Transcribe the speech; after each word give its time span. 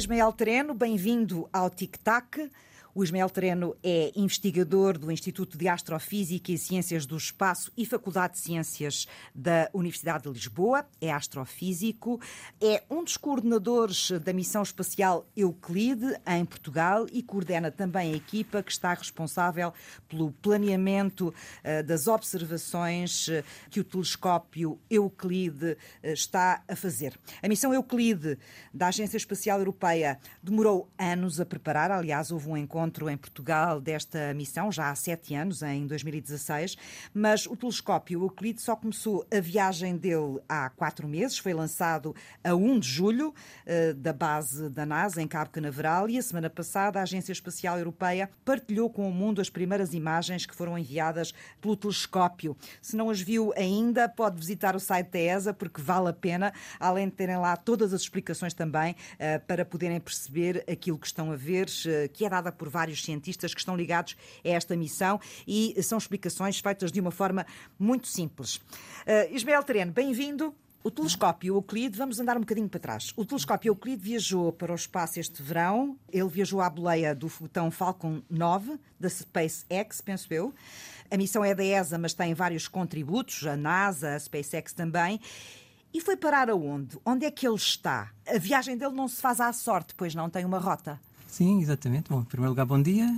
Ismael 0.00 0.32
Tereno, 0.32 0.72
bem-vindo 0.72 1.46
ao 1.52 1.68
Tic 1.68 1.98
Tac. 1.98 2.50
O 3.00 3.02
Ismael 3.02 3.30
Tereno 3.30 3.74
é 3.82 4.12
investigador 4.14 4.98
do 4.98 5.10
Instituto 5.10 5.56
de 5.56 5.66
Astrofísica 5.66 6.52
e 6.52 6.58
Ciências 6.58 7.06
do 7.06 7.16
Espaço 7.16 7.72
e 7.74 7.86
Faculdade 7.86 8.34
de 8.34 8.40
Ciências 8.40 9.08
da 9.34 9.70
Universidade 9.72 10.24
de 10.24 10.28
Lisboa. 10.28 10.84
É 11.00 11.10
astrofísico, 11.10 12.20
é 12.60 12.82
um 12.90 13.02
dos 13.02 13.16
coordenadores 13.16 14.10
da 14.10 14.34
missão 14.34 14.62
espacial 14.62 15.26
Euclide 15.34 16.14
em 16.26 16.44
Portugal 16.44 17.06
e 17.10 17.22
coordena 17.22 17.70
também 17.70 18.12
a 18.12 18.16
equipa 18.18 18.62
que 18.62 18.70
está 18.70 18.92
responsável 18.92 19.72
pelo 20.06 20.32
planeamento 20.32 21.28
uh, 21.28 21.82
das 21.82 22.06
observações 22.06 23.28
uh, 23.28 23.42
que 23.70 23.80
o 23.80 23.84
telescópio 23.84 24.78
Euclide 24.90 25.72
uh, 25.72 25.76
está 26.08 26.62
a 26.68 26.76
fazer. 26.76 27.18
A 27.42 27.48
missão 27.48 27.72
Euclide 27.72 28.36
da 28.74 28.88
Agência 28.88 29.16
Espacial 29.16 29.58
Europeia 29.58 30.20
demorou 30.42 30.90
anos 30.98 31.40
a 31.40 31.46
preparar, 31.46 31.90
aliás, 31.90 32.30
houve 32.30 32.46
um 32.46 32.58
encontro 32.58 32.89
encontro 32.90 33.08
em 33.08 33.16
Portugal 33.16 33.80
desta 33.80 34.34
missão, 34.34 34.72
já 34.72 34.90
há 34.90 34.94
sete 34.96 35.34
anos, 35.34 35.62
em 35.62 35.86
2016, 35.86 36.76
mas 37.14 37.46
o 37.46 37.54
telescópio 37.54 38.22
Euclide 38.22 38.60
só 38.60 38.74
começou 38.74 39.24
a 39.32 39.40
viagem 39.40 39.96
dele 39.96 40.40
há 40.48 40.68
quatro 40.70 41.06
meses, 41.06 41.38
foi 41.38 41.54
lançado 41.54 42.14
a 42.42 42.54
1 42.54 42.80
de 42.80 42.88
julho 42.88 43.32
eh, 43.64 43.92
da 43.92 44.12
base 44.12 44.68
da 44.68 44.84
NASA, 44.84 45.22
em 45.22 45.28
Cabo 45.28 45.50
Canaveral, 45.50 46.08
e 46.10 46.18
a 46.18 46.22
semana 46.22 46.50
passada 46.50 46.98
a 46.98 47.02
Agência 47.02 47.32
Espacial 47.32 47.78
Europeia 47.78 48.28
partilhou 48.44 48.90
com 48.90 49.08
o 49.08 49.12
mundo 49.12 49.40
as 49.40 49.48
primeiras 49.48 49.94
imagens 49.94 50.44
que 50.44 50.54
foram 50.54 50.76
enviadas 50.76 51.32
pelo 51.60 51.76
telescópio. 51.76 52.56
Se 52.82 52.96
não 52.96 53.08
as 53.08 53.20
viu 53.20 53.52
ainda, 53.56 54.08
pode 54.08 54.36
visitar 54.36 54.74
o 54.74 54.80
site 54.80 55.10
da 55.10 55.18
ESA, 55.18 55.54
porque 55.54 55.80
vale 55.80 56.08
a 56.08 56.12
pena, 56.12 56.52
além 56.80 57.08
de 57.08 57.14
terem 57.14 57.36
lá 57.36 57.56
todas 57.56 57.94
as 57.94 58.02
explicações 58.02 58.52
também, 58.52 58.96
eh, 59.18 59.38
para 59.38 59.64
poderem 59.64 60.00
perceber 60.00 60.64
aquilo 60.70 60.98
que 60.98 61.06
estão 61.06 61.30
a 61.30 61.36
ver, 61.36 61.68
eh, 61.86 62.08
que 62.08 62.24
é 62.24 62.28
dada 62.28 62.50
por 62.50 62.68
vários 62.70 63.04
cientistas 63.04 63.52
que 63.52 63.60
estão 63.60 63.76
ligados 63.76 64.16
a 64.44 64.48
esta 64.48 64.76
missão 64.76 65.20
e 65.46 65.74
são 65.82 65.98
explicações 65.98 66.58
feitas 66.58 66.90
de 66.90 67.00
uma 67.00 67.10
forma 67.10 67.44
muito 67.78 68.08
simples. 68.08 68.56
Uh, 68.56 69.32
Ismael 69.32 69.62
Tereno, 69.62 69.92
bem-vindo. 69.92 70.54
O 70.82 70.90
telescópio 70.90 71.56
Euclide, 71.56 71.98
vamos 71.98 72.18
andar 72.18 72.38
um 72.38 72.40
bocadinho 72.40 72.68
para 72.68 72.80
trás. 72.80 73.12
O 73.14 73.22
telescópio 73.22 73.68
Euclide 73.68 74.02
viajou 74.02 74.50
para 74.50 74.72
o 74.72 74.74
espaço 74.74 75.20
este 75.20 75.42
verão. 75.42 75.98
Ele 76.10 76.28
viajou 76.28 76.62
à 76.62 76.70
boleia 76.70 77.14
do 77.14 77.28
foguetão 77.28 77.70
Falcon 77.70 78.22
9, 78.30 78.78
da 78.98 79.10
SpaceX, 79.10 80.00
penso 80.00 80.32
eu. 80.32 80.54
A 81.10 81.18
missão 81.18 81.44
é 81.44 81.54
da 81.54 81.62
ESA, 81.62 81.98
mas 81.98 82.14
tem 82.14 82.32
vários 82.32 82.66
contributos, 82.66 83.46
a 83.46 83.58
NASA, 83.58 84.14
a 84.14 84.18
SpaceX 84.18 84.72
também. 84.72 85.20
E 85.92 86.00
foi 86.00 86.16
parar 86.16 86.48
aonde? 86.48 86.96
Onde 87.04 87.26
é 87.26 87.30
que 87.30 87.46
ele 87.46 87.56
está? 87.56 88.10
A 88.26 88.38
viagem 88.38 88.76
dele 88.76 88.94
não 88.94 89.06
se 89.06 89.20
faz 89.20 89.38
à 89.38 89.52
sorte, 89.52 89.94
pois 89.94 90.14
não 90.14 90.30
tem 90.30 90.46
uma 90.46 90.58
rota. 90.58 90.98
Sim, 91.30 91.60
exatamente. 91.60 92.10
Bom, 92.10 92.20
em 92.20 92.24
primeiro 92.24 92.50
lugar, 92.50 92.66
bom 92.66 92.82
dia. 92.82 93.08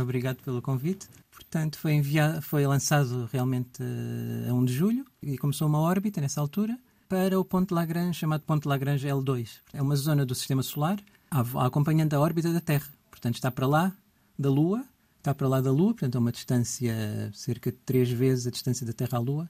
Obrigado 0.00 0.36
pelo 0.44 0.60
convite. 0.60 1.08
Portanto, 1.32 1.78
foi, 1.78 1.94
enviado, 1.94 2.42
foi 2.42 2.66
lançado 2.66 3.28
realmente 3.32 3.82
uh, 3.82 4.50
a 4.50 4.54
1 4.54 4.64
de 4.66 4.72
julho 4.72 5.04
e 5.22 5.38
começou 5.38 5.66
uma 5.66 5.80
órbita 5.80 6.20
nessa 6.20 6.40
altura 6.40 6.78
para 7.08 7.40
o 7.40 7.44
ponto 7.44 7.74
Lagrange, 7.74 8.18
chamado 8.18 8.42
ponto 8.42 8.68
Lagrange 8.68 9.08
L2. 9.08 9.48
É 9.72 9.80
uma 9.80 9.96
zona 9.96 10.26
do 10.26 10.34
Sistema 10.34 10.62
Solar 10.62 10.98
acompanhando 11.30 12.12
a 12.14 12.20
órbita 12.20 12.52
da 12.52 12.60
Terra. 12.60 12.86
Portanto, 13.10 13.36
está 13.36 13.50
para 13.50 13.66
lá 13.66 13.92
da 14.38 14.50
Lua, 14.50 14.84
está 15.18 15.34
para 15.34 15.48
lá 15.48 15.60
da 15.60 15.72
Lua, 15.72 15.94
portanto, 15.94 16.16
a 16.16 16.18
uma 16.18 16.30
distância 16.30 16.94
cerca 17.32 17.72
de 17.72 17.78
três 17.78 18.10
vezes 18.10 18.46
a 18.46 18.50
distância 18.50 18.86
da 18.86 18.92
Terra 18.92 19.16
à 19.16 19.20
Lua. 19.20 19.48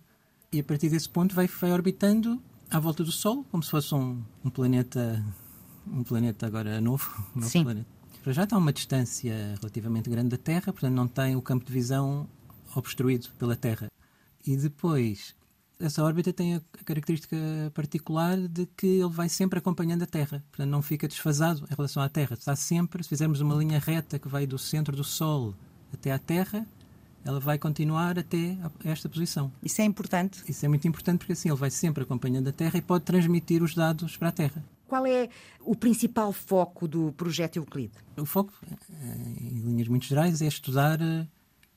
E 0.52 0.60
a 0.60 0.64
partir 0.64 0.88
desse 0.88 1.08
ponto 1.08 1.34
vai, 1.34 1.48
vai 1.48 1.72
orbitando 1.72 2.40
à 2.70 2.78
volta 2.78 3.02
do 3.02 3.10
Sol, 3.10 3.44
como 3.50 3.62
se 3.62 3.70
fosse 3.70 3.92
um, 3.94 4.22
um 4.44 4.50
planeta 4.50 5.22
um 5.86 6.02
planeta 6.02 6.46
agora 6.46 6.80
novo, 6.80 7.10
um 7.36 7.40
novo 7.40 7.50
Sim. 7.50 7.64
planeta 7.64 7.93
para 8.24 8.32
já 8.32 8.44
está 8.44 8.56
a 8.56 8.58
uma 8.58 8.72
distância 8.72 9.54
relativamente 9.60 10.08
grande 10.08 10.30
da 10.30 10.38
Terra, 10.38 10.72
portanto 10.72 10.94
não 10.94 11.06
tem 11.06 11.36
o 11.36 11.42
campo 11.42 11.62
de 11.62 11.70
visão 11.70 12.26
obstruído 12.74 13.28
pela 13.38 13.54
Terra. 13.54 13.88
E 14.46 14.56
depois, 14.56 15.34
essa 15.78 16.02
órbita 16.02 16.32
tem 16.32 16.54
a 16.54 16.62
característica 16.86 17.36
particular 17.74 18.38
de 18.48 18.64
que 18.78 18.86
ele 18.86 19.10
vai 19.10 19.28
sempre 19.28 19.58
acompanhando 19.58 20.04
a 20.04 20.06
Terra, 20.06 20.42
portanto 20.50 20.70
não 20.70 20.80
fica 20.80 21.06
desfasado 21.06 21.66
em 21.70 21.74
relação 21.74 22.02
à 22.02 22.08
Terra. 22.08 22.32
Está 22.32 22.56
sempre, 22.56 23.02
se 23.02 23.10
fizermos 23.10 23.42
uma 23.42 23.54
linha 23.56 23.78
reta 23.78 24.18
que 24.18 24.26
vai 24.26 24.46
do 24.46 24.58
centro 24.58 24.96
do 24.96 25.04
Sol 25.04 25.54
até 25.92 26.10
à 26.10 26.18
Terra, 26.18 26.66
ela 27.26 27.38
vai 27.38 27.58
continuar 27.58 28.18
até 28.18 28.56
esta 28.86 29.06
posição. 29.06 29.52
Isso 29.62 29.82
é 29.82 29.84
importante? 29.84 30.42
Isso 30.48 30.64
é 30.64 30.68
muito 30.68 30.88
importante 30.88 31.18
porque 31.18 31.34
assim 31.34 31.50
ele 31.50 31.58
vai 31.58 31.70
sempre 31.70 32.02
acompanhando 32.02 32.48
a 32.48 32.52
Terra 32.52 32.78
e 32.78 32.82
pode 32.82 33.04
transmitir 33.04 33.62
os 33.62 33.74
dados 33.74 34.16
para 34.16 34.30
a 34.30 34.32
Terra. 34.32 34.64
Qual 34.86 35.06
é 35.06 35.28
o 35.60 35.74
principal 35.74 36.32
foco 36.32 36.86
do 36.86 37.12
projeto 37.12 37.56
Euclide? 37.56 37.94
O 38.16 38.26
foco, 38.26 38.52
eh, 38.70 39.16
em 39.40 39.60
linhas 39.60 39.88
muito 39.88 40.06
gerais, 40.06 40.42
é 40.42 40.46
estudar 40.46 41.00
eh, 41.00 41.26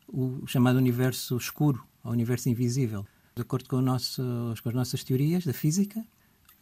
o 0.07 0.45
chamado 0.45 0.78
universo 0.78 1.38
escuro, 1.38 1.84
o 2.03 2.09
universo 2.09 2.50
invisível. 2.50 3.06
De 3.35 3.41
acordo 3.41 3.69
com, 3.69 3.81
nosso, 3.81 4.22
com 4.62 4.69
as 4.69 4.75
nossas 4.75 5.03
teorias 5.03 5.45
da 5.45 5.53
física, 5.53 6.03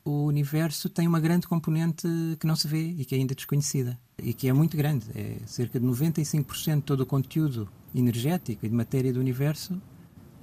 o 0.04 0.26
universo 0.26 0.88
tem 0.88 1.08
uma 1.08 1.20
grande 1.20 1.48
componente 1.48 2.08
que 2.40 2.46
não 2.46 2.56
se 2.56 2.68
vê 2.68 2.90
e 2.92 3.06
que 3.06 3.16
é 3.16 3.18
ainda 3.18 3.34
desconhecida. 3.34 4.00
E 4.22 4.34
que 4.34 4.48
é 4.48 4.54
muito 4.54 4.78
grande. 4.78 5.06
É 5.16 5.40
cerca 5.48 5.80
de 5.80 5.86
95% 5.86 6.76
de 6.76 6.82
todo 6.84 7.02
o 7.02 7.06
conteúdo 7.06 7.68
energético 7.94 8.66
e 8.66 8.70
de 8.70 8.76
matéria 8.76 9.12
do 9.12 9.20
universo 9.20 9.82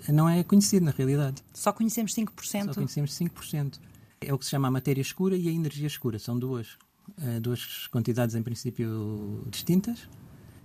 não 0.08 0.28
é 0.28 0.42
conhecido 0.42 0.84
na 0.86 0.90
realidade. 0.90 1.42
Só 1.54 1.72
conhecemos 1.72 2.12
5%? 2.12 2.64
Só 2.64 2.74
conhecemos 2.74 3.12
5%. 3.12 3.78
É 4.26 4.32
o 4.32 4.38
que 4.38 4.44
se 4.44 4.50
chama 4.50 4.68
a 4.68 4.70
matéria 4.70 5.00
escura 5.00 5.36
e 5.36 5.48
a 5.48 5.52
energia 5.52 5.86
escura. 5.86 6.18
São 6.18 6.38
duas, 6.38 6.78
uh, 7.18 7.40
duas 7.40 7.86
quantidades, 7.88 8.34
em 8.34 8.42
princípio, 8.42 9.44
distintas, 9.50 10.08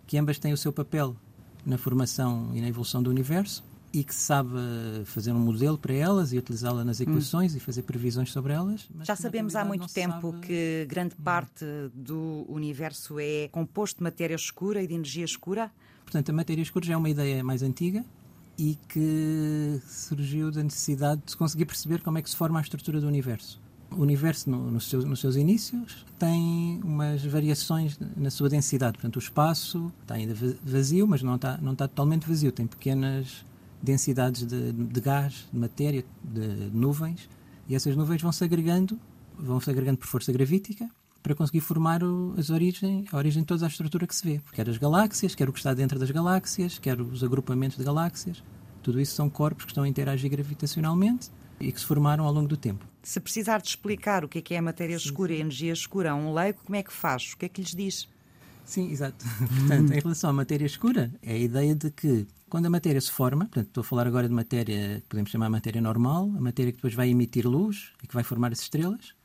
que 0.06 0.18
ambas 0.18 0.40
têm 0.40 0.54
o 0.54 0.58
seu 0.58 0.72
papel 0.72 1.16
na 1.66 1.78
formação 1.78 2.52
e 2.54 2.62
na 2.62 2.68
evolução 2.68 3.04
do 3.04 3.10
universo 3.10 3.64
e 3.94 4.04
que 4.04 4.14
sabe 4.14 4.50
fazer 5.06 5.32
um 5.32 5.40
modelo 5.40 5.78
para 5.78 5.94
elas 5.94 6.34
e 6.34 6.38
utilizá-la 6.38 6.84
nas 6.84 7.00
hum. 7.00 7.04
equações 7.04 7.54
hum. 7.54 7.58
e 7.58 7.60
fazer 7.60 7.84
previsões 7.84 8.32
sobre 8.32 8.54
elas. 8.54 8.88
Já 9.04 9.16
sabemos 9.16 9.56
há 9.56 9.66
muito 9.66 9.92
tempo 9.92 10.32
sabe... 10.32 10.48
que 10.48 10.86
grande 10.88 11.16
hum. 11.20 11.24
parte 11.24 11.66
do 11.94 12.46
universo 12.48 13.20
é 13.20 13.48
composto 13.52 13.98
de 13.98 14.04
matéria 14.04 14.36
escura 14.36 14.82
e 14.82 14.88
de 14.88 14.94
energia 14.94 15.26
escura? 15.26 15.72
Portanto, 16.04 16.30
a 16.30 16.34
matéria 16.34 16.62
escura 16.62 16.86
já 16.86 16.94
é 16.94 16.98
uma 16.98 17.10
ideia 17.10 17.44
mais 17.44 17.62
antiga 17.64 18.06
e 18.58 18.78
que 18.88 19.80
surgiu 19.88 20.52
da 20.52 20.64
necessidade 20.64 21.22
de 21.24 21.32
se 21.32 21.38
conseguir 21.38 21.66
perceber 21.66 22.02
como 22.02 22.18
é 22.18 22.22
que 22.22 22.30
se 22.30 22.36
forma 22.36 22.60
a 22.60 22.62
estrutura 22.62 23.00
do 23.00 23.08
universo. 23.08 23.60
O 23.92 24.02
universo, 24.02 24.50
no, 24.50 24.72
no 24.72 24.82
seu, 24.82 25.02
nos 25.04 25.20
seus 25.20 25.36
inícios, 25.36 26.06
tem 26.20 26.82
umas 26.84 27.24
variações 27.24 27.98
na 28.18 28.30
sua 28.30 28.50
densidade. 28.50 28.94
Portanto, 28.94 29.16
o 29.16 29.20
espaço 29.20 29.92
está 30.02 30.16
ainda 30.16 30.36
vazio, 30.64 31.08
mas 31.08 31.22
não 31.22 31.36
está, 31.36 31.58
não 31.58 31.74
está 31.74 31.88
totalmente 31.88 32.28
vazio. 32.28 32.52
Tem 32.52 32.68
pequenas 32.68 33.46
densidades 33.82 34.46
de, 34.46 34.74
de 34.74 35.02
gás, 35.02 35.48
de 35.54 35.58
matéria, 35.58 36.04
de, 36.24 36.70
de 36.70 36.78
nuvens, 36.78 37.30
e 37.70 37.76
essas 37.76 37.96
nuvens 37.96 38.22
vão 38.22 38.32
se 38.32 38.44
agregando, 38.44 39.00
vão 39.38 39.60
se 39.60 39.70
agregando 39.70 40.00
por 40.00 40.08
força 40.08 40.32
gravítica, 40.32 40.90
para 41.28 41.36
conseguir 41.36 41.60
formar 41.60 42.02
o, 42.06 42.34
as 42.38 42.50
origem, 42.50 43.04
a 43.12 43.18
origem 43.18 43.42
de 43.42 43.48
toda 43.48 43.66
a 43.66 43.68
estrutura 43.68 44.08
que 44.08 44.16
se 44.16 44.26
vê. 44.26 44.42
Quer 44.54 44.70
as 44.70 44.78
galáxias, 44.78 45.36
quer 45.36 45.50
o 45.50 45.52
que 45.52 45.60
está 45.60 45.74
dentro 45.74 46.00
das 46.00 46.10
galáxias, 46.10 46.80
quer 46.80 47.02
os 47.02 47.22
agrupamentos 47.22 47.78
de 47.78 47.84
galáxias. 47.84 48.42
Tudo 48.82 49.02
isso 49.02 49.14
são 49.14 49.30
corpos 49.30 49.66
que 49.66 49.72
estão 49.72 49.84
a 49.84 49.90
interagir 49.90 50.32
gravitacionalmente 50.32 51.30
e 51.60 51.70
que 51.70 51.82
se 51.82 51.86
formaram 51.86 52.24
ao 52.24 52.32
longo 52.32 52.48
do 52.48 52.56
tempo. 52.56 52.86
Se 53.04 53.20
precisar 53.20 53.58
de 53.58 53.68
explicar 53.68 54.24
o 54.24 54.30
que 54.30 54.40
é, 54.40 54.42
que 54.42 54.54
é 54.54 54.58
a 54.60 54.62
matéria 54.62 54.98
sim, 54.98 55.04
escura 55.04 55.34
e 55.34 55.36
a 55.36 55.40
energia 55.42 55.74
escura 55.74 56.12
a 56.12 56.16
um 56.16 56.34
leigo, 56.34 56.60
como 56.64 56.78
é 56.78 56.82
que 56.84 56.94
faz? 56.94 57.34
O 57.34 57.38
que 57.38 57.46
é 57.46 57.50
que 57.50 57.60
lhes 57.60 57.76
diz? 57.76 58.08
Sim, 58.64 58.90
exato. 58.90 59.26
portanto, 59.60 59.92
em 59.92 60.00
relação 60.00 60.30
à 60.30 60.34
matéria 60.34 60.66
escura, 60.66 61.12
é 61.22 61.34
a 61.34 61.38
ideia 61.38 61.76
de 61.76 61.92
que 61.92 62.26
quando 62.48 62.68
a 62.68 62.70
matéria 62.70 63.02
se 63.02 63.12
forma, 63.12 63.48
portanto, 63.48 63.68
estou 63.68 63.82
a 63.82 63.84
falar 63.84 64.08
agora 64.08 64.30
de 64.30 64.34
matéria 64.34 65.02
que 65.02 65.08
podemos 65.10 65.30
chamar 65.30 65.50
matéria 65.50 65.82
normal, 65.82 66.32
a 66.38 66.40
matéria 66.40 66.72
que 66.72 66.78
depois 66.78 66.94
vai 66.94 67.10
emitir 67.10 67.46
luz 67.46 67.92
e 68.02 68.08
que 68.08 68.14
vai 68.14 68.24
formar 68.24 68.54
as 68.54 68.62
estrelas, 68.62 69.17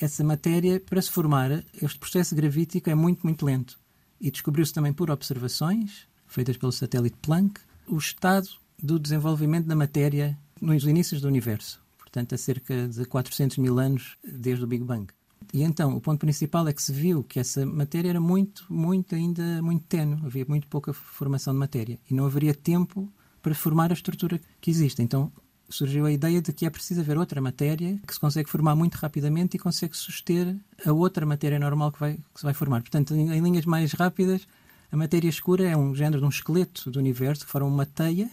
essa 0.00 0.24
matéria, 0.24 0.80
para 0.80 1.00
se 1.00 1.10
formar, 1.10 1.64
este 1.80 1.98
processo 1.98 2.34
gravítico 2.34 2.90
é 2.90 2.94
muito, 2.94 3.24
muito 3.24 3.44
lento. 3.44 3.78
E 4.20 4.30
descobriu-se 4.30 4.72
também 4.72 4.92
por 4.92 5.10
observações 5.10 6.06
feitas 6.26 6.56
pelo 6.56 6.72
satélite 6.72 7.16
Planck 7.20 7.60
o 7.86 7.98
estado 7.98 8.48
do 8.82 8.98
desenvolvimento 8.98 9.66
da 9.66 9.76
matéria 9.76 10.38
nos 10.60 10.84
inícios 10.84 11.20
do 11.20 11.28
universo. 11.28 11.82
Portanto, 11.98 12.34
há 12.34 12.38
cerca 12.38 12.88
de 12.88 13.04
400 13.04 13.58
mil 13.58 13.78
anos 13.78 14.16
desde 14.24 14.64
o 14.64 14.66
Big 14.66 14.84
Bang. 14.84 15.12
E 15.52 15.62
então, 15.62 15.96
o 15.96 16.00
ponto 16.00 16.20
principal 16.20 16.66
é 16.68 16.72
que 16.72 16.82
se 16.82 16.92
viu 16.92 17.22
que 17.22 17.40
essa 17.40 17.66
matéria 17.66 18.10
era 18.10 18.20
muito, 18.20 18.64
muito, 18.70 19.14
ainda 19.14 19.62
muito 19.62 19.84
tenue. 19.86 20.18
Havia 20.24 20.44
muito 20.48 20.66
pouca 20.68 20.92
formação 20.92 21.52
de 21.52 21.58
matéria. 21.58 21.98
E 22.10 22.14
não 22.14 22.26
haveria 22.26 22.54
tempo 22.54 23.12
para 23.42 23.54
formar 23.54 23.90
a 23.90 23.94
estrutura 23.94 24.40
que 24.60 24.70
existe. 24.70 25.02
Então, 25.02 25.32
surgiu 25.74 26.06
a 26.06 26.12
ideia 26.12 26.40
de 26.42 26.52
que 26.52 26.66
é 26.66 26.70
preciso 26.70 27.00
haver 27.00 27.16
outra 27.18 27.40
matéria 27.40 27.98
que 28.06 28.12
se 28.14 28.20
consegue 28.20 28.48
formar 28.48 28.74
muito 28.76 28.94
rapidamente 28.96 29.56
e 29.56 29.60
consegue 29.60 29.96
suster 29.96 30.56
a 30.84 30.92
outra 30.92 31.24
matéria 31.26 31.58
normal 31.58 31.90
que, 31.92 32.00
vai, 32.00 32.14
que 32.14 32.40
se 32.40 32.44
vai 32.44 32.54
formar. 32.54 32.80
Portanto, 32.82 33.14
em, 33.14 33.32
em 33.32 33.40
linhas 33.40 33.64
mais 33.64 33.92
rápidas, 33.92 34.46
a 34.90 34.96
matéria 34.96 35.28
escura 35.28 35.68
é 35.68 35.76
um 35.76 35.94
género 35.94 36.20
de 36.20 36.26
um 36.26 36.28
esqueleto 36.28 36.90
do 36.90 36.98
universo 36.98 37.44
que 37.46 37.50
forma 37.50 37.66
uma 37.68 37.86
teia. 37.86 38.30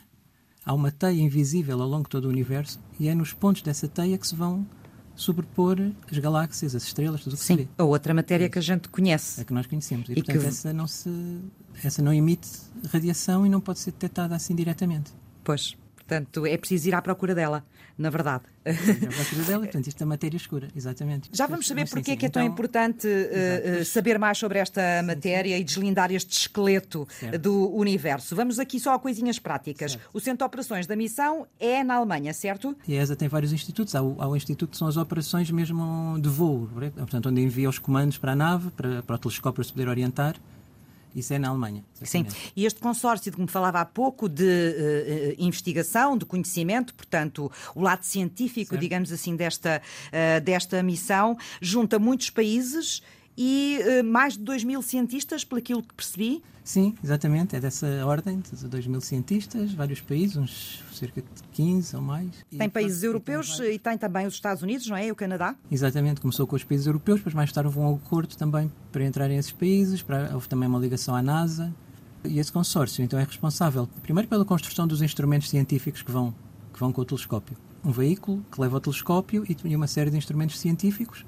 Há 0.66 0.74
uma 0.74 0.92
teia 0.92 1.22
invisível 1.22 1.82
ao 1.82 1.88
longo 1.88 2.04
de 2.04 2.10
todo 2.10 2.26
o 2.26 2.30
universo 2.30 2.80
e 3.00 3.08
é 3.08 3.16
nos 3.16 3.34
pontos 3.34 3.62
dessa 3.62 3.88
teia 3.88 4.18
que 4.18 4.28
se 4.28 4.36
vão 4.36 4.68
sobrepor 5.16 5.78
as 6.10 6.18
galáxias, 6.18 6.76
as 6.76 6.84
estrelas, 6.84 7.22
tudo 7.24 7.34
o 7.34 7.38
que 7.38 7.44
Sim, 7.44 7.58
se 7.58 7.64
vê. 7.64 7.68
a 7.78 7.84
outra 7.84 8.14
matéria 8.14 8.50
que 8.50 8.58
a 8.58 8.62
gente 8.62 8.88
conhece. 8.90 9.42
É 9.42 9.44
que 9.44 9.54
nós 9.54 9.66
conhecemos. 9.68 10.08
E, 10.10 10.14
E 10.14 10.16
portanto, 10.16 10.40
que- 10.42 10.46
essa, 10.48 10.72
não 10.74 10.88
se, 10.88 11.10
essa 11.84 12.02
não 12.02 12.14
emite 12.14 12.48
radiação 12.92 13.46
e 13.46 13.50
não 13.50 13.60
pode 13.60 13.80
ser 13.80 13.92
detectada 13.92 14.36
assim 14.36 14.56
diretamente. 14.56 15.12
Pois, 15.44 15.76
portanto, 16.10 16.46
é 16.46 16.58
preciso 16.58 16.88
ir 16.90 16.96
à 16.96 17.02
procura 17.02 17.36
dela, 17.36 17.64
na 17.98 18.10
verdade. 18.10 18.44
Já 18.66 18.74
procura 19.10 19.44
dela, 19.46 19.64
portanto, 19.64 19.88
isto 19.88 20.02
é 20.02 20.06
matéria 20.06 20.38
escura, 20.38 20.68
exatamente. 20.76 21.30
Já 21.32 21.46
vamos 21.48 21.68
saber 21.68 21.82
Mas 21.82 21.90
sim, 21.90 21.96
porque 21.96 22.12
é 22.12 22.14
sim. 22.16 22.20
que 22.20 22.26
é 22.26 22.30
tão 22.30 22.42
Então, 22.44 22.54
importante 22.54 23.08
eh, 23.08 23.30
eh, 23.32 23.70
Exato. 23.70 23.86
saber 23.86 24.20
mais 24.20 24.38
sobre 24.38 24.60
esta 24.60 24.82
matéria 25.04 25.58
e 25.58 25.64
deslindar 25.64 26.12
este 26.12 26.32
esqueleto 26.32 27.08
Certo. 27.12 27.38
do 27.40 27.70
universo. 27.76 28.36
Vamos 28.36 28.60
aqui 28.60 28.80
só 28.80 28.94
a 28.94 29.00
coisinhas 29.00 29.40
práticas. 29.40 29.94
Certo. 29.94 30.10
O 30.14 30.20
centro 30.20 30.40
de 30.40 30.44
operações 30.46 30.86
da 30.88 30.96
missão 30.96 31.46
é 31.60 31.84
na 31.84 31.96
Alemanha, 31.96 32.34
certo? 32.34 32.76
E 32.88 32.98
a 32.98 33.02
ESA 33.02 33.16
tem 33.16 33.28
vários 33.28 33.54
institutos. 33.54 33.96
Há 33.96 34.02
o, 34.02 34.22
há 34.22 34.28
o 34.28 34.36
instituto 34.36 34.72
que 34.72 34.78
são 34.78 34.88
as 34.88 34.98
operações 34.98 35.50
mesmo 35.52 36.18
de 36.20 36.30
voo, 36.30 36.68
portanto, 36.96 37.30
onde 37.30 37.42
envia 37.42 37.70
os 37.70 37.80
comandos 37.80 38.18
para 38.18 38.34
a 38.34 38.36
nave, 38.36 38.70
para, 38.72 39.02
para 39.04 39.16
o 39.16 39.20
telescópio 39.20 39.64
se 39.64 39.72
poder 39.72 39.88
orientar. 39.88 40.36
Isso 41.16 41.34
é 41.34 41.40
na 41.40 41.50
Alemanha. 41.50 41.84
Sim. 42.04 42.20
exatamente. 42.20 42.54
E 42.56 42.66
este 42.66 42.80
consórcio 42.80 43.32
de 43.32 43.36
que 43.36 43.42
me 43.42 43.48
falava 43.50 43.80
há 43.82 43.86
pouco 43.86 44.30
de 44.30 44.46
eh, 44.46 45.36
investigação, 45.38 46.18
de 46.18 46.26
conhecimento, 46.26 46.94
portanto, 46.94 47.52
o 47.76 47.82
lado 47.82 48.04
científico, 48.04 48.72
Certo. 48.72 48.82
digamos 48.82 49.12
assim, 49.12 49.36
desta, 49.36 49.82
eh, 50.12 50.40
desta 50.40 50.82
missão, 50.84 51.38
junta 51.62 51.98
muitos 52.00 52.30
países 52.30 53.02
e 53.42 53.80
eh, 53.82 54.04
mais 54.04 54.34
de 54.34 54.40
2 54.40 54.66
mil 54.66 54.82
cientistas, 54.82 55.46
pelo 55.46 55.60
aquilo 55.60 55.82
que 55.82 55.94
percebi. 55.94 56.44
Sim, 56.62 56.94
exatamente. 57.02 57.56
É 57.56 57.60
dessa 57.62 57.88
ordem, 58.06 58.42
de 58.42 58.68
2 58.68 58.86
mil 58.88 59.00
cientistas, 59.00 59.72
vários 59.72 60.02
países, 60.02 60.36
uns 60.36 60.84
cerca 60.92 61.22
de 61.22 61.28
15 61.54 61.96
ou 61.96 62.02
mais. 62.02 62.30
Tem 62.56 62.70
países 62.70 63.00
tem 63.00 63.08
europeus 63.08 63.48
vários- 63.58 63.76
e 63.76 63.80
tem 63.80 63.98
também 63.98 64.28
os 64.28 64.34
Estados 64.34 64.62
Unidos, 64.62 64.86
não 64.88 64.98
é? 64.98 65.08
E 65.08 65.12
o 65.12 65.16
Canadá. 65.16 65.56
Exatamente, 65.72 66.20
começou 66.20 66.46
com 66.46 66.58
os 66.58 66.66
países 66.66 66.86
europeus, 66.86 67.20
depois 67.22 67.34
mais 67.34 67.50
tarde 67.50 67.68
houve 67.68 67.80
um 67.80 67.96
acordo 67.96 68.36
também 68.36 68.70
para 68.92 69.06
entrar 69.06 69.32
em 69.32 69.38
esses 69.38 69.54
países, 69.54 70.02
para, 70.02 70.32
houve 70.34 70.50
também 70.50 70.68
uma 70.68 70.78
ligação 70.78 71.16
à 71.16 71.22
NASA. 71.22 71.74
E 72.26 72.40
esse 72.40 72.52
consórcio 72.52 73.02
então 73.06 73.18
é 73.18 73.24
responsável, 73.24 73.88
primeiro, 74.04 74.28
pela 74.28 74.44
construção 74.44 74.86
dos 74.86 75.02
instrumentos 75.02 75.50
científicos 75.50 76.02
que 76.02 76.12
vão, 76.12 76.36
que 76.74 76.80
vão 76.80 76.92
com 76.92 77.02
o 77.02 77.06
telescópio. 77.06 77.56
Um 77.86 77.92
veículo 77.92 78.46
que 78.52 78.60
leva 78.60 78.76
o 78.76 78.80
telescópio 78.82 79.46
e 79.48 79.76
uma 79.76 79.88
série 79.88 80.12
de 80.12 80.18
instrumentos 80.18 80.60
científicos 80.60 81.24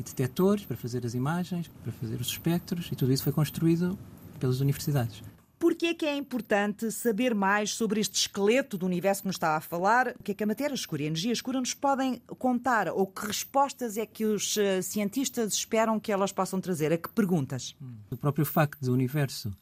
e 0.00 0.02
detectores 0.02 0.64
para 0.64 0.76
fazer 0.76 1.04
as 1.04 1.14
imagens, 1.14 1.68
para 1.82 1.92
fazer 1.92 2.20
os 2.20 2.28
espectros, 2.28 2.88
e 2.90 2.96
tudo 2.96 3.12
isso 3.12 3.22
foi 3.22 3.32
construído 3.32 3.98
pelas 4.38 4.60
universidades. 4.60 5.22
Porquê 5.58 5.88
é 5.88 5.94
que 5.94 6.06
é 6.06 6.16
importante 6.16 6.90
saber 6.90 7.34
mais 7.34 7.74
sobre 7.74 8.00
este 8.00 8.14
esqueleto 8.14 8.78
do 8.78 8.86
universo 8.86 9.20
que 9.20 9.28
nos 9.28 9.36
está 9.36 9.56
a 9.56 9.60
falar? 9.60 10.14
O 10.18 10.22
que 10.22 10.32
é 10.32 10.34
que 10.34 10.42
a 10.42 10.46
matéria 10.46 10.74
escura 10.74 11.02
e 11.02 11.04
a 11.04 11.08
energia 11.08 11.32
escura 11.32 11.60
nos 11.60 11.74
podem 11.74 12.22
contar? 12.38 12.88
Ou 12.88 13.06
que 13.06 13.26
respostas 13.26 13.98
é 13.98 14.06
que 14.06 14.24
os 14.24 14.56
eh, 14.56 14.80
cientistas 14.80 15.52
esperam 15.52 16.00
que 16.00 16.10
elas 16.10 16.32
possam 16.32 16.62
trazer? 16.62 16.94
A 16.94 16.96
que 16.96 17.10
perguntas? 17.10 17.76
O 18.10 18.16
próprio 18.16 18.46
facto 18.46 18.80
do 18.80 18.90
universo 18.94 19.52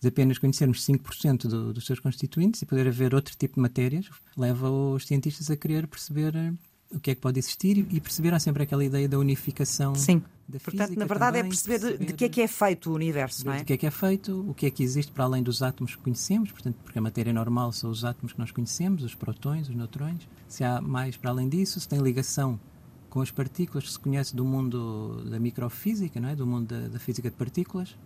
de 0.00 0.08
apenas 0.08 0.38
conhecermos 0.38 0.86
5% 0.86 1.46
do, 1.46 1.74
dos 1.74 1.84
seus 1.84 2.00
constituintes 2.00 2.62
e 2.62 2.66
poder 2.66 2.88
haver 2.88 3.14
outro 3.14 3.36
tipo 3.36 3.56
de 3.56 3.60
matérias 3.60 4.08
leva 4.34 4.70
os 4.70 5.06
cientistas 5.06 5.50
a 5.50 5.56
querer 5.56 5.86
perceber 5.86 6.34
eh, 6.34 6.54
o 6.92 6.98
que 6.98 7.12
é 7.12 7.14
que 7.14 7.20
pode 7.20 7.38
existir 7.38 7.78
e, 7.78 8.00
perceber 8.00 8.34
há 8.34 8.40
sempre 8.40 8.64
aquela 8.64 8.84
ideia 8.84 9.08
da 9.08 9.18
unificação 9.18 9.94
Sim. 9.94 10.22
da 10.48 10.58
Portanto, 10.58 10.88
física 10.88 11.00
na 11.00 11.06
verdade, 11.06 11.38
é 11.38 11.42
também, 11.42 11.50
perceber 11.50 11.98
de, 11.98 12.06
de 12.06 12.12
que 12.12 12.24
é 12.24 12.28
que 12.28 12.40
é 12.40 12.48
feito 12.48 12.90
o 12.90 12.94
universo, 12.94 13.46
não 13.46 13.52
é? 13.52 13.58
do 13.58 13.64
que 13.64 13.72
é 13.72 13.76
que 13.76 13.86
é 13.86 13.90
feito, 13.90 14.44
o 14.48 14.54
que 14.54 14.66
é 14.66 14.70
que 14.70 14.82
existe 14.82 15.12
para 15.12 15.24
além 15.24 15.42
dos 15.42 15.62
átomos 15.62 15.94
que 15.94 16.02
conhecemos, 16.02 16.50
portanto, 16.50 16.76
porque 16.82 16.98
a 16.98 17.02
matéria 17.02 17.32
normal 17.32 17.70
são 17.72 17.90
os 17.90 18.04
átomos 18.04 18.32
que 18.32 18.38
nós 18.38 18.50
conhecemos, 18.50 19.04
os 19.04 19.14
protões, 19.14 19.68
os 19.68 19.74
neutrões. 19.74 20.28
Se 20.48 20.64
há 20.64 20.80
mais 20.80 21.16
para 21.16 21.30
além 21.30 21.48
disso, 21.48 21.78
se 21.78 21.88
tem 21.88 22.00
ligação 22.00 22.58
com 23.08 23.20
as 23.20 23.30
partículas 23.30 23.84
que 23.84 23.92
se 23.92 23.98
conhece 23.98 24.34
do 24.34 24.44
mundo 24.44 25.24
da 25.28 25.38
microfísica, 25.38 26.20
não 26.20 26.28
é? 26.28 26.36
do 26.36 26.46
mundo 26.46 26.66
da, 26.68 26.88
da 26.88 26.98
física 26.98 27.30
de 27.30 27.36
partículas, 27.36 27.96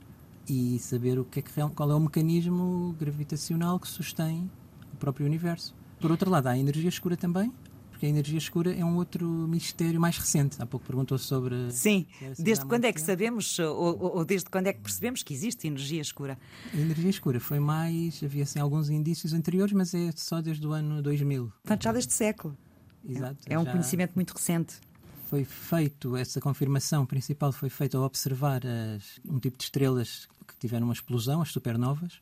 e 0.49 0.79
saber 0.79 1.19
o 1.19 1.25
que 1.25 1.39
é 1.39 1.43
que, 1.43 1.51
qual 1.75 1.91
é 1.91 1.95
o 1.95 2.01
mecanismo 2.01 2.95
gravitacional 2.99 3.81
que 3.81 3.89
sustém 3.89 4.51
o 4.93 4.97
próprio 4.97 5.25
universo. 5.27 5.75
Por 5.99 6.11
outro 6.11 6.31
lado, 6.31 6.49
há 6.49 6.51
a 6.51 6.59
energia 6.59 6.89
escura 6.89 7.17
também, 7.17 7.51
porque 8.05 8.07
a 8.07 8.09
energia 8.09 8.39
escura 8.39 8.75
é 8.75 8.85
um 8.85 8.97
outro 8.97 9.27
mistério 9.49 10.01
mais 10.01 10.19
recente. 10.19 10.57
Há 10.61 10.67
pouco 10.67 10.85
perguntou 10.87 11.17
sobre. 11.19 11.71
Sim. 11.73 12.07
Desde 12.39 12.65
quando 12.67 12.85
é 12.85 12.93
que 12.93 13.01
sabemos, 13.01 13.59
ou, 13.59 13.75
ou- 13.77 14.17
ou 14.19 14.25
desde 14.25 14.49
quando 14.51 14.67
é 14.67 14.73
que 14.73 14.81
percebemos 14.81 15.23
que 15.23 15.33
existe 15.33 15.67
energia 15.67 16.01
escura? 16.03 16.39
A 16.73 16.77
energia 16.77 17.11
escura 17.11 17.41
foi 17.41 17.59
mais. 17.59 18.23
Havia 18.23 18.43
assim, 18.43 18.59
alguns 18.59 18.91
indícios 18.91 19.33
anteriores, 19.33 19.73
mas 19.73 19.95
é 19.95 20.11
só 20.15 20.41
desde 20.43 20.67
o 20.67 20.73
ano 20.73 21.03
2000. 21.03 21.51
Portanto, 21.63 21.83
já 21.83 21.93
deste 21.93 22.13
século. 22.13 22.57
Exato. 23.09 23.39
É 23.47 23.59
um 23.59 23.65
já 23.65 23.73
conhecimento 23.73 24.13
muito 24.15 24.33
recente. 24.33 24.75
Foi 25.29 25.45
feito, 25.45 26.17
essa 26.17 26.41
confirmação 26.41 27.05
principal 27.07 27.53
foi 27.53 27.69
feita 27.71 27.97
ao 27.97 28.05
observar 28.05 28.63
as- 28.67 29.19
um 29.29 29.39
tipo 29.39 29.57
de 29.59 29.65
estrelas 29.65 30.29
que 30.47 30.55
tiveram 30.59 30.87
uma 30.87 30.93
explosão, 30.95 31.41
as 31.43 31.51
supernovas. 31.51 32.21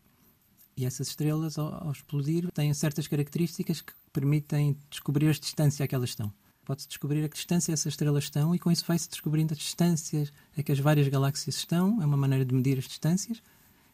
E 0.77 0.87
essas 0.87 1.09
estrelas, 1.09 1.59
ao, 1.59 1.87
ao 1.87 1.93
explodir, 1.93 2.51
têm 2.53 2.73
certas 2.73 3.07
características 3.07 3.83
que 3.83 3.93
permitem 4.13 4.77
descobrir 4.91 5.29
a 5.29 5.33
distância 5.33 5.85
a 5.85 5.89
que 5.89 5.95
elas 5.95 6.11
estão. 6.11 6.33
Pode-se 6.65 6.87
descobrir 6.87 7.25
a 7.25 7.29
que 7.29 7.37
distância 7.37 7.73
essas 7.73 7.93
estrelas 7.93 8.25
estão 8.25 8.55
e 8.55 8.59
com 8.59 8.71
isso 8.71 8.85
vai-se 8.87 9.09
descobrindo 9.09 9.53
as 9.53 9.59
distâncias 9.59 10.33
a 10.57 10.63
que 10.63 10.71
as 10.71 10.79
várias 10.79 11.09
galáxias 11.09 11.57
estão. 11.57 12.01
É 12.01 12.07
uma 12.07 12.17
maneira 12.17 12.45
de 12.45 12.55
medir 12.55 12.79
as 12.79 12.85
distâncias. 12.85 13.43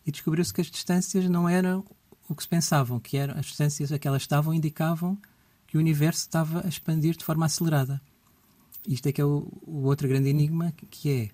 E 0.05 0.13
descobriu-se 0.13 0.53
que 0.53 0.61
as 0.61 0.67
distâncias 0.67 1.29
não 1.29 1.49
eram 1.49 1.85
o 2.29 2.35
que 2.35 2.43
se 2.43 2.49
pensavam, 2.49 3.01
que 3.01 3.17
eram 3.17 3.39
as 3.39 3.47
distâncias 3.47 3.91
a 3.91 3.99
que 3.99 4.07
elas 4.07 4.23
estavam 4.23 4.53
indicavam 4.53 5.19
que 5.67 5.77
o 5.77 5.81
universo 5.81 6.21
estava 6.21 6.65
a 6.65 6.69
expandir 6.69 7.17
de 7.17 7.25
forma 7.25 7.47
acelerada. 7.47 8.01
Isto 8.87 9.07
é 9.09 9.13
que 9.13 9.21
é 9.21 9.25
o, 9.25 9.47
o 9.67 9.85
outro 9.85 10.09
grande 10.09 10.29
enigma, 10.29 10.73
que- 10.91 11.11
é 11.11 11.31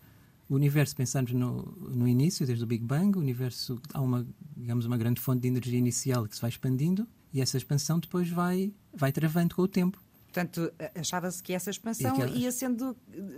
o 0.49 0.55
universo, 0.55 0.95
pensarmos 0.95 1.33
no, 1.33 1.63
no 1.91 2.07
início, 2.07 2.47
desde 2.47 2.63
o 2.63 2.67
Big 2.67 2.85
Bang, 2.85 3.17
o 3.17 3.21
universo, 3.21 3.81
há 3.93 4.01
uma, 4.01 4.27
digamos, 4.57 4.87
uma 4.87 4.97
grande 4.97 5.21
fonte 5.21 5.43
de 5.43 5.49
energia 5.49 5.79
inicial 5.79 6.27
que 6.27 6.35
se 6.35 6.41
vai 6.41 6.51
expandindo 6.51 7.09
e 7.35 7.41
essa 7.43 7.57
expansão 7.59 7.99
depois 7.99 8.31
vai, 8.31 8.73
vai 8.95 9.11
travando 9.13 9.55
com 9.55 9.63
o 9.63 9.69
tempo. 9.69 10.01
Portanto, 10.27 10.73
achava-se 10.97 11.43
que 11.43 11.53
essa 11.53 11.71
expansão 11.71 12.13
aquelas- 12.13 12.37
ia 12.37 12.51
sendo, 12.51 12.97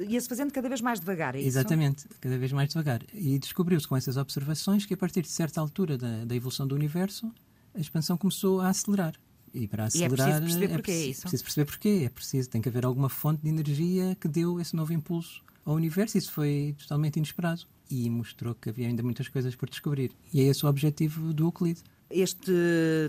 ia-se 0.09 0.29
fazendo 0.29 0.51
cada 0.53 0.69
vez 0.69 0.81
mais 0.81 0.99
devagar, 1.01 1.35
é 1.35 1.41
isso? 1.41 1.49
Exatamente, 1.49 2.07
cada 2.21 2.39
vez 2.39 2.53
mais 2.53 2.69
devagar. 2.71 3.03
E 3.13 3.39
descobriu-se 3.39 3.87
com 3.89 3.97
essas 3.97 4.17
observações 4.17 4.87
que 4.87 4.95
a 4.95 4.97
partir 4.97 5.23
de 5.23 5.29
certa 5.29 5.61
altura 5.61 5.99
da, 5.99 6.25
da 6.25 6.35
evolução 6.37 6.67
do 6.67 6.75
universo, 6.75 7.31
a 7.75 7.81
expansão 7.81 8.17
começou 8.17 8.61
a 8.61 8.69
acelerar. 8.69 9.15
E 9.53 9.67
para 9.69 9.85
E 9.85 10.03
é 10.03 10.07
acelerar 10.07 10.41
preciso 10.41 10.41
perceber 10.59 10.69
porquê, 10.75 10.91
é 10.91 10.95
preci- 10.95 11.11
isso? 11.11 11.21
preciso 11.23 11.45
perceber 11.45 11.65
porquê. 11.67 12.03
É 12.05 12.09
preciso, 12.09 12.49
tem 12.51 12.61
que 12.63 12.69
haver 12.69 12.85
alguma 12.87 13.09
fonte 13.11 13.43
de 13.43 13.49
energia 13.49 14.17
que 14.21 14.29
deu 14.29 14.59
esse 14.61 14.75
novo 14.77 14.93
impulso 14.93 15.43
ao 15.65 15.75
universo. 15.75 16.17
Isso 16.19 16.33
foi 16.33 16.75
totalmente 16.79 17.17
inesperado 17.17 17.63
e 17.91 18.09
mostrou 18.11 18.55
que 18.55 18.69
havia 18.71 18.87
ainda 18.89 19.03
muitas 19.03 19.29
coisas 19.29 19.55
por 19.55 19.69
descobrir. 19.69 20.13
E 20.33 20.41
é 20.41 20.45
esse 20.45 20.65
o 20.65 20.69
objetivo 20.69 21.33
do 21.35 21.45
Euclide. 21.45 21.81
Este 22.09 22.53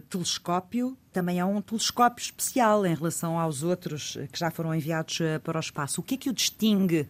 telescópio 0.10 0.98
também 1.12 1.39
é 1.39 1.46
um 1.46 1.62
telescópio 1.62 2.22
especial 2.22 2.86
em 2.86 2.96
relação 2.96 3.39
aos 3.39 3.63
outros 3.63 4.18
eh, 4.18 4.27
que 4.27 4.39
já 4.39 4.50
foram 4.50 4.74
enviados 4.74 5.22
eh, 5.22 5.39
para 5.39 5.58
o 5.58 5.60
espaço. 5.60 6.01
O 6.01 6.04
que 6.04 6.16
é 6.16 6.18
que 6.18 6.30
o 6.30 6.34
distingue 6.34 7.08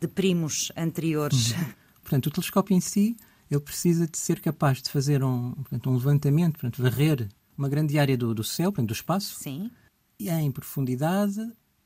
de 0.00 0.08
primos 0.08 0.72
anteriores? 0.76 1.54
Portanto, 2.02 2.26
o 2.26 2.30
telescópio 2.30 2.76
em 2.76 2.80
si, 2.80 3.16
ele 3.50 3.60
precisa 3.60 4.06
de 4.06 4.16
ser 4.18 4.40
capaz 4.40 4.82
de 4.82 4.90
fazer 4.90 5.22
um, 5.22 5.52
portanto, 5.52 5.90
um 5.90 5.94
levantamento, 5.94 6.58
portanto, 6.58 6.82
varrer 6.82 7.28
uma 7.56 7.68
grande 7.68 7.98
área 7.98 8.16
do, 8.16 8.34
do 8.34 8.42
céu, 8.44 8.72
portanto, 8.72 8.88
do 8.88 8.94
espaço, 8.94 9.36
Sim. 9.38 9.70
e 10.18 10.30
em 10.30 10.50
profundidade 10.50 11.40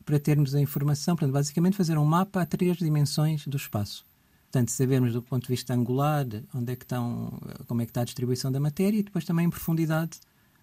para 0.04 0.18
termos 0.18 0.54
a 0.54 0.60
informação, 0.60 1.16
portanto, 1.16 1.32
basicamente 1.32 1.76
fazer 1.76 1.98
um 1.98 2.04
mapa 2.04 2.42
a 2.42 2.46
três 2.46 2.76
dimensões 2.76 3.46
do 3.46 3.56
espaço. 3.56 4.04
Portanto, 4.52 4.70
sabermos 4.70 5.14
do 5.14 5.22
ponto 5.22 5.44
de 5.44 5.48
vista 5.48 5.72
angular 5.72 6.26
onde 6.54 6.72
é 6.74 6.76
que 6.76 6.84
estão, 6.84 7.40
como 7.66 7.80
é 7.80 7.86
que 7.86 7.90
está 7.90 8.02
a 8.02 8.04
distribuição 8.04 8.52
da 8.52 8.60
matéria 8.60 8.98
e 8.98 9.02
depois 9.02 9.24
também 9.24 9.46
em 9.46 9.50
profundidade 9.50 10.20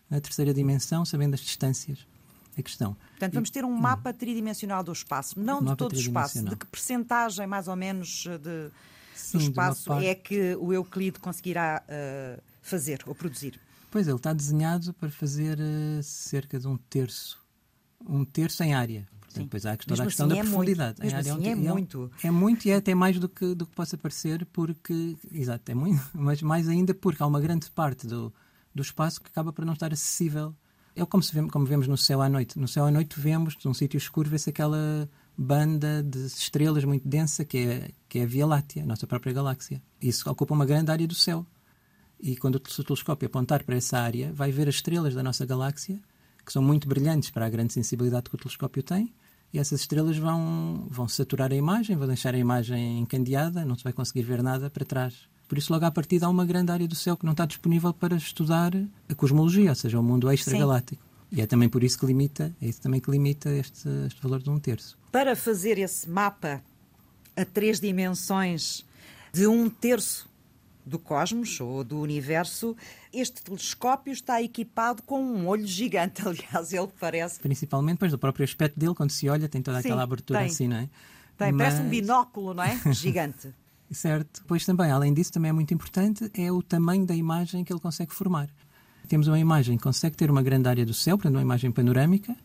na 0.07 0.21
terceira 0.21 0.53
dimensão, 0.53 1.03
sabendo 1.03 1.33
as 1.33 1.39
distâncias 1.39 2.05
a 2.55 2.61
questão. 2.61 2.95
Portanto, 3.11 3.33
vamos 3.33 3.49
ter 3.49 3.65
um 3.65 3.71
mapa 3.75 4.13
tridimensional 4.13 4.83
do 4.83 4.91
espaço, 4.91 5.39
não 5.39 5.57
de 5.57 5.65
Mapa 5.65 5.75
todo 5.77 5.93
o 5.93 5.99
espaço. 5.99 6.43
De 6.43 6.55
que 6.55 6.67
percentagem, 6.67 7.47
mais 7.47 7.67
ou 7.67 7.75
menos, 7.75 8.25
eh, 8.27 8.37
de, 8.37 8.69
Sim, 9.15 9.37
do 9.39 9.43
de 9.45 9.49
espaço 9.49 9.85
parte- 9.85 10.05
é 10.05 10.13
que 10.13 10.55
o 10.55 10.71
Euclide 10.71 11.17
conseguirá 11.19 11.81
eh, 11.87 12.39
fazer 12.61 13.01
ou 13.07 13.15
produzir? 13.15 13.59
Pois, 13.89 14.07
ele 14.07 14.17
está 14.17 14.33
desenhado 14.33 14.93
para 14.93 15.09
fazer 15.09 15.57
eh, 15.59 16.01
cerca 16.03 16.59
de 16.59 16.67
um 16.67 16.77
terço. 16.77 17.39
Um 18.07 18.23
terço 18.23 18.61
em 18.63 18.75
área. 18.75 19.07
Sim. 19.29 19.43
depois 19.43 19.65
há 19.65 19.71
a 19.73 19.77
questão, 19.77 19.93
assim 20.05 20.27
da 20.27 20.35
é 20.35 20.37
muito. 20.37 20.49
profundidade. 20.49 20.99
Em 21.01 21.05
Mesmo 21.05 21.19
assim 21.19 21.47
é 21.47 21.55
um- 21.55 21.57
muito. 21.73 22.11
É 22.23 22.31
muito 22.31 22.65
e 22.67 22.71
é 22.71 22.75
até 22.75 22.93
mais 22.95 23.17
do 23.19 23.29
que, 23.29 23.53
do 23.55 23.65
que 23.65 23.75
possa 23.75 23.97
parecer, 23.97 24.45
porque. 24.51 25.15
Exato, 25.31 25.71
é 25.71 25.75
muito, 25.75 26.01
mas 26.13 26.41
mais 26.41 26.67
ainda 26.67 26.93
porque 26.93 27.21
há 27.23 27.27
uma 27.27 27.39
grande 27.39 27.69
parte 27.71 28.05
do, 28.07 28.33
do 28.75 28.81
espaço 28.81 29.21
que 29.21 29.27
acaba 29.29 29.53
por 29.53 29.63
não 29.65 29.73
estar 29.73 29.93
acessível. 29.93 30.53
É 30.95 31.05
como, 31.05 31.23
se 31.23 31.33
vê, 31.33 31.47
como 31.47 31.65
vemos 31.65 31.87
no 31.87 31.95
céu 31.97 32.21
à 32.21 32.27
noite. 32.27 32.59
No 32.59 32.67
céu 32.67 32.85
à 32.85 32.91
noite 32.91 33.17
vemos, 33.19 33.55
num 33.63 33.73
sítio 33.73 33.97
escuro, 33.97 34.29
vê-se 34.29 34.49
aquela 34.49 35.07
banda 35.37 36.03
de 36.03 36.25
estrelas 36.25 36.83
muito 36.83 37.07
densa 37.07 37.45
que 37.45 37.57
é, 37.59 37.91
que 38.09 38.19
é 38.19 38.23
a 38.23 38.25
Via 38.25 38.45
Láctea, 38.45 38.83
a 38.83 38.85
nossa 38.85 39.07
própria 39.07 39.31
galáxia. 39.31 39.81
Isso 40.01 40.29
ocupa 40.29 40.53
uma 40.53 40.65
grande 40.65 40.91
área 40.91 41.07
do 41.07 41.15
céu. 41.15 41.45
E 42.19 42.35
quando 42.35 42.55
o 42.55 42.59
telescópio 42.59 43.27
apontar 43.27 43.63
para 43.63 43.75
essa 43.77 43.97
área, 43.97 44.33
vai 44.33 44.51
ver 44.51 44.67
as 44.67 44.75
estrelas 44.75 45.15
da 45.15 45.23
nossa 45.23 45.45
galáxia, 45.45 46.01
que 46.45 46.53
são 46.53 46.61
muito 46.61 46.87
brilhantes 46.87 47.29
para 47.29 47.45
a 47.45 47.49
grande 47.49 47.73
sensibilidade 47.73 48.29
que 48.29 48.35
o 48.35 48.37
telescópio 48.37 48.81
tem, 48.83 49.13
e 49.51 49.59
essas 49.59 49.81
estrelas 49.81 50.17
vão, 50.17 50.87
vão 50.89 51.07
saturar 51.07 51.51
a 51.51 51.55
imagem, 51.55 51.95
vão 51.95 52.07
deixar 52.07 52.35
a 52.35 52.37
imagem 52.37 52.99
encandeada, 52.99 53.65
não 53.65 53.75
se 53.75 53.83
vai 53.83 53.93
conseguir 53.93 54.23
ver 54.23 54.43
nada 54.43 54.69
para 54.69 54.85
trás. 54.85 55.27
Por 55.47 55.57
isso, 55.57 55.73
logo 55.73 55.83
à 55.83 55.89
partida, 55.89 56.27
há 56.27 56.29
uma 56.29 56.45
grande 56.45 56.71
área 56.71 56.87
do 56.87 56.93
céu 56.93 57.17
que 57.17 57.25
não 57.25 57.31
está 57.31 57.45
disponível 57.45 57.91
para 57.91 58.15
estudar 58.15 58.71
a 59.09 59.15
cosmologia, 59.15 59.71
ou 59.71 59.75
seja, 59.75 59.99
o 59.99 60.03
mundo 60.03 60.31
extragaláctico. 60.31 61.01
E 61.31 61.41
é 61.41 61.47
também 61.47 61.67
por 61.67 61.83
isso 61.83 61.97
que 61.97 62.05
limita, 62.05 62.55
é 62.61 62.67
isso 62.67 62.81
também 62.81 63.01
que 63.01 63.09
limita 63.09 63.49
este, 63.49 63.89
este 64.05 64.21
valor 64.21 64.41
de 64.41 64.49
um 64.49 64.59
terço. 64.59 64.97
Para 65.11 65.35
fazer 65.35 65.79
esse 65.79 66.07
mapa 66.07 66.61
a 67.35 67.45
três 67.45 67.79
dimensões 67.79 68.85
de 69.33 69.47
um 69.47 69.69
terço 69.69 70.28
do 70.89 70.99
cosmos 70.99 71.59
ou 71.61 71.83
do 71.83 71.99
universo, 71.99 72.75
este 73.13 73.41
telescópio 73.41 74.11
está 74.11 74.41
equipado 74.41 75.03
com 75.03 75.21
um 75.21 75.47
olho 75.47 75.65
gigante, 75.65 76.21
aliás, 76.27 76.73
ele 76.73 76.89
parece. 76.99 77.39
Principalmente 77.39 77.95
depois 77.95 78.11
do 78.11 78.17
próprio 78.17 78.43
aspecto 78.43 78.79
dele, 78.79 78.95
quando 78.95 79.11
se 79.11 79.29
olha, 79.29 79.47
tem 79.47 79.61
toda 79.61 79.79
aquela 79.79 79.97
Sim, 79.97 80.03
abertura 80.03 80.39
tem. 80.39 80.47
assim, 80.47 80.67
não 80.67 80.77
é? 80.77 80.89
Tem, 81.37 81.51
Mas... 81.51 81.73
parece 81.73 81.87
um 81.87 81.89
binóculo, 81.89 82.53
não 82.53 82.63
é? 82.63 82.77
Gigante. 82.91 83.53
certo. 83.91 84.43
Pois 84.47 84.65
também, 84.65 84.91
além 84.91 85.13
disso, 85.13 85.31
também 85.31 85.49
é 85.49 85.53
muito 85.53 85.73
importante 85.73 86.29
é 86.33 86.51
o 86.51 86.61
tamanho 86.61 87.05
da 87.05 87.15
imagem 87.15 87.63
que 87.63 87.71
ele 87.71 87.79
consegue 87.79 88.13
formar. 88.13 88.49
Temos 89.07 89.27
uma 89.27 89.39
imagem 89.39 89.77
que 89.77 89.83
consegue 89.83 90.15
ter 90.15 90.29
uma 90.29 90.43
grande 90.43 90.67
área 90.67 90.85
do 90.85 90.93
céu, 90.93 91.17
portanto, 91.17 91.35
uma 91.35 91.41
imagem 91.41 91.71
panorâmica, 91.71 92.35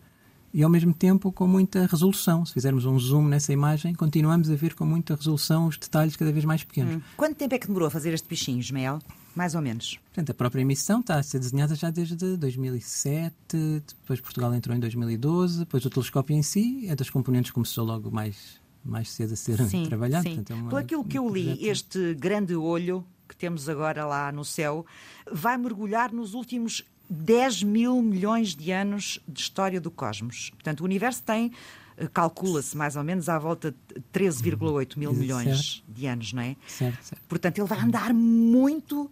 e 0.54 0.62
ao 0.62 0.70
mesmo 0.70 0.94
tempo 0.94 1.32
com 1.32 1.48
muita 1.48 1.84
resolução. 1.84 2.46
Se 2.46 2.54
fizermos 2.54 2.86
um 2.86 2.96
zoom 2.96 3.26
nessa 3.26 3.52
imagem, 3.52 3.92
continuamos 3.92 4.48
a 4.48 4.54
ver 4.54 4.74
com 4.74 4.86
muita 4.86 5.16
resolução 5.16 5.66
os 5.66 5.76
detalhes 5.76 6.14
cada 6.14 6.30
vez 6.30 6.44
mais 6.44 6.62
pequenos. 6.62 6.94
Hum. 6.94 7.00
Quanto 7.16 7.34
tempo 7.34 7.56
é 7.56 7.58
que 7.58 7.66
demorou 7.66 7.88
a 7.88 7.90
fazer 7.90 8.14
este 8.14 8.28
bichinho, 8.28 8.60
Ismael? 8.60 9.00
Mais 9.34 9.56
ou 9.56 9.60
menos. 9.60 9.98
Portanto, 10.04 10.30
a 10.30 10.34
própria 10.34 10.62
emissão 10.62 11.00
está 11.00 11.16
a 11.16 11.22
ser 11.24 11.40
desenhada 11.40 11.74
já 11.74 11.90
desde 11.90 12.36
2007, 12.36 13.34
depois 13.56 14.20
Portugal 14.20 14.54
entrou 14.54 14.76
em 14.76 14.78
2012, 14.78 15.58
depois 15.58 15.84
o 15.84 15.90
telescópio 15.90 16.36
em 16.36 16.42
si 16.42 16.86
é 16.88 16.94
das 16.94 17.10
componentes 17.10 17.50
que 17.50 17.54
começou 17.54 17.84
logo 17.84 18.12
mais, 18.12 18.60
mais 18.84 19.10
cedo 19.10 19.32
a 19.32 19.36
ser 19.36 19.58
sim, 19.66 19.86
trabalhado. 19.90 20.22
Sim. 20.22 20.36
Portanto, 20.36 20.50
é 20.52 20.54
uma, 20.54 20.70
Por 20.70 20.78
aquilo 20.78 21.04
que 21.04 21.18
eu 21.18 21.28
li, 21.28 21.66
este 21.66 22.14
grande 22.14 22.54
olho 22.54 23.04
que 23.28 23.34
temos 23.34 23.68
agora 23.68 24.06
lá 24.06 24.30
no 24.30 24.44
céu 24.44 24.86
vai 25.32 25.58
mergulhar 25.58 26.12
nos 26.12 26.32
últimos 26.32 26.84
10 27.08 27.62
mil 27.62 28.02
milhões 28.02 28.54
de 28.54 28.70
anos 28.70 29.20
de 29.26 29.40
história 29.40 29.80
do 29.80 29.90
cosmos. 29.90 30.50
Portanto, 30.50 30.80
o 30.80 30.84
universo 30.84 31.22
tem, 31.22 31.52
eh, 31.96 32.08
calcula-se 32.12 32.76
mais 32.76 32.96
ou 32.96 33.04
menos 33.04 33.28
à 33.28 33.38
volta 33.38 33.72
de 33.72 34.00
13,8 34.12 34.98
mil 34.98 35.12
milhões 35.12 35.74
certo. 35.74 35.84
de 35.88 36.06
anos, 36.06 36.32
não 36.32 36.42
é? 36.42 36.56
Certo, 36.66 37.02
certo. 37.02 37.22
Portanto, 37.28 37.58
ele 37.58 37.68
vai 37.68 37.80
andar 37.80 38.12
muito 38.14 39.10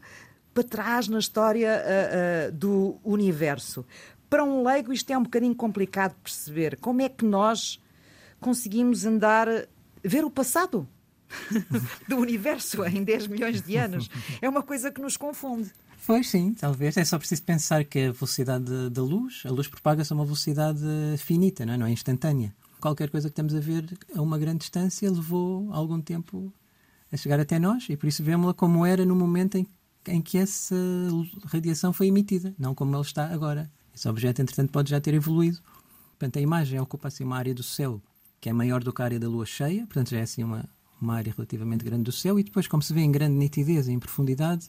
para 0.55 0.65
trás 0.65 1.09
na 1.09 1.19
história 1.19 1.83
uh, 1.83 2.49
uh, 2.49 2.53
do 2.53 2.99
universo. 3.05 3.87
Para 4.29 4.45
um 4.45 4.63
leigo, 4.63 4.93
isto 4.93 5.11
é 5.11 5.17
um 5.17 5.23
bocadinho 5.23 5.55
complicado 5.55 6.13
de 6.13 6.21
perceber. 6.23 6.79
Como 6.79 7.01
é 7.01 7.09
que 7.09 7.25
nós 7.25 7.81
conseguimos 8.41 9.05
andar, 9.05 9.49
ver 10.03 10.25
o 10.25 10.31
passado? 10.31 10.89
do 12.09 12.17
universo 12.17 12.85
em 12.85 13.03
10 13.03 13.27
milhões 13.27 13.63
de 13.63 13.77
anos. 13.77 14.11
É 14.41 14.49
uma 14.49 14.63
coisa 14.63 14.91
que 14.91 15.01
nos 15.01 15.17
confunde. 15.17 15.73
Pois 16.07 16.29
sim, 16.29 16.55
talvez. 16.55 16.97
É 16.97 17.05
só 17.05 17.19
preciso 17.19 17.43
pensar 17.43 17.85
que 17.85 18.07
a 18.07 18.13
velocidade 18.13 18.91
da 18.91 19.03
luz, 19.03 19.43
a 19.47 19.51
luz 19.51 19.69
propaga-se 19.69 20.13
a 20.13 20.17
uma 20.17 20.25
velocidade 20.25 20.81
finita, 21.19 21.65
não 21.65 21.75
é? 21.75 21.77
não 21.77 21.87
é 21.87 21.93
instantânea. 21.93 22.55
Qualquer 22.81 23.09
coisa 23.09 23.29
que 23.29 23.33
estamos 23.33 23.55
a 23.55 23.61
ver 23.61 23.85
a 24.15 24.21
uma 24.21 24.39
grande 24.39 24.59
distância 24.59 25.11
levou 25.11 25.73
algum 25.73 26.01
tempo 26.01 26.53
a 27.13 27.17
chegar 27.17 27.39
até 27.39 27.59
nós 27.59 27.87
e 27.89 27.97
por 27.97 28.09
isso 28.09 28.25
vemos-la 28.25 28.53
como 28.53 28.85
era 28.85 29.05
no 29.05 29.15
momento 29.15 29.57
em, 29.57 29.67
em 30.09 30.21
que 30.21 30.39
essa 30.39 30.75
radiação 31.45 31.93
foi 31.93 32.09
emitida, 32.09 32.53
não 32.59 32.75
como 32.75 32.97
ele 32.97 33.03
está 33.03 33.33
agora. 33.33 33.71
Esse 33.95 34.09
objeto, 34.09 34.43
entretanto, 34.43 34.71
pode 34.71 34.91
já 34.91 35.01
ter 35.01 35.15
evoluído. 35.15 35.61
Portanto, 36.19 36.39
a 36.39 36.41
imagem 36.41 36.81
ocupa 36.81 37.09
assim 37.09 37.23
uma 37.23 37.37
área 37.37 37.55
do 37.55 37.63
céu 37.63 38.03
que 38.43 38.49
é 38.49 38.53
maior 38.53 38.83
do 38.83 38.93
que 38.93 39.01
a 39.01 39.05
área 39.05 39.21
da 39.21 39.29
lua 39.29 39.47
cheia, 39.47 39.87
portanto, 39.87 40.11
já 40.11 40.19
é 40.19 40.23
assim 40.23 40.43
uma, 40.43 40.69
uma 41.01 41.15
área 41.15 41.33
relativamente 41.35 41.85
grande 41.85 42.03
do 42.03 42.11
céu, 42.11 42.41
e 42.41 42.43
depois, 42.43 42.67
como 42.67 42.83
se 42.83 42.93
vê 42.93 43.01
em 43.01 43.13
grande 43.13 43.37
nitidez 43.37 43.87
e 43.87 43.93
em 43.93 44.01
profundidade, 44.01 44.67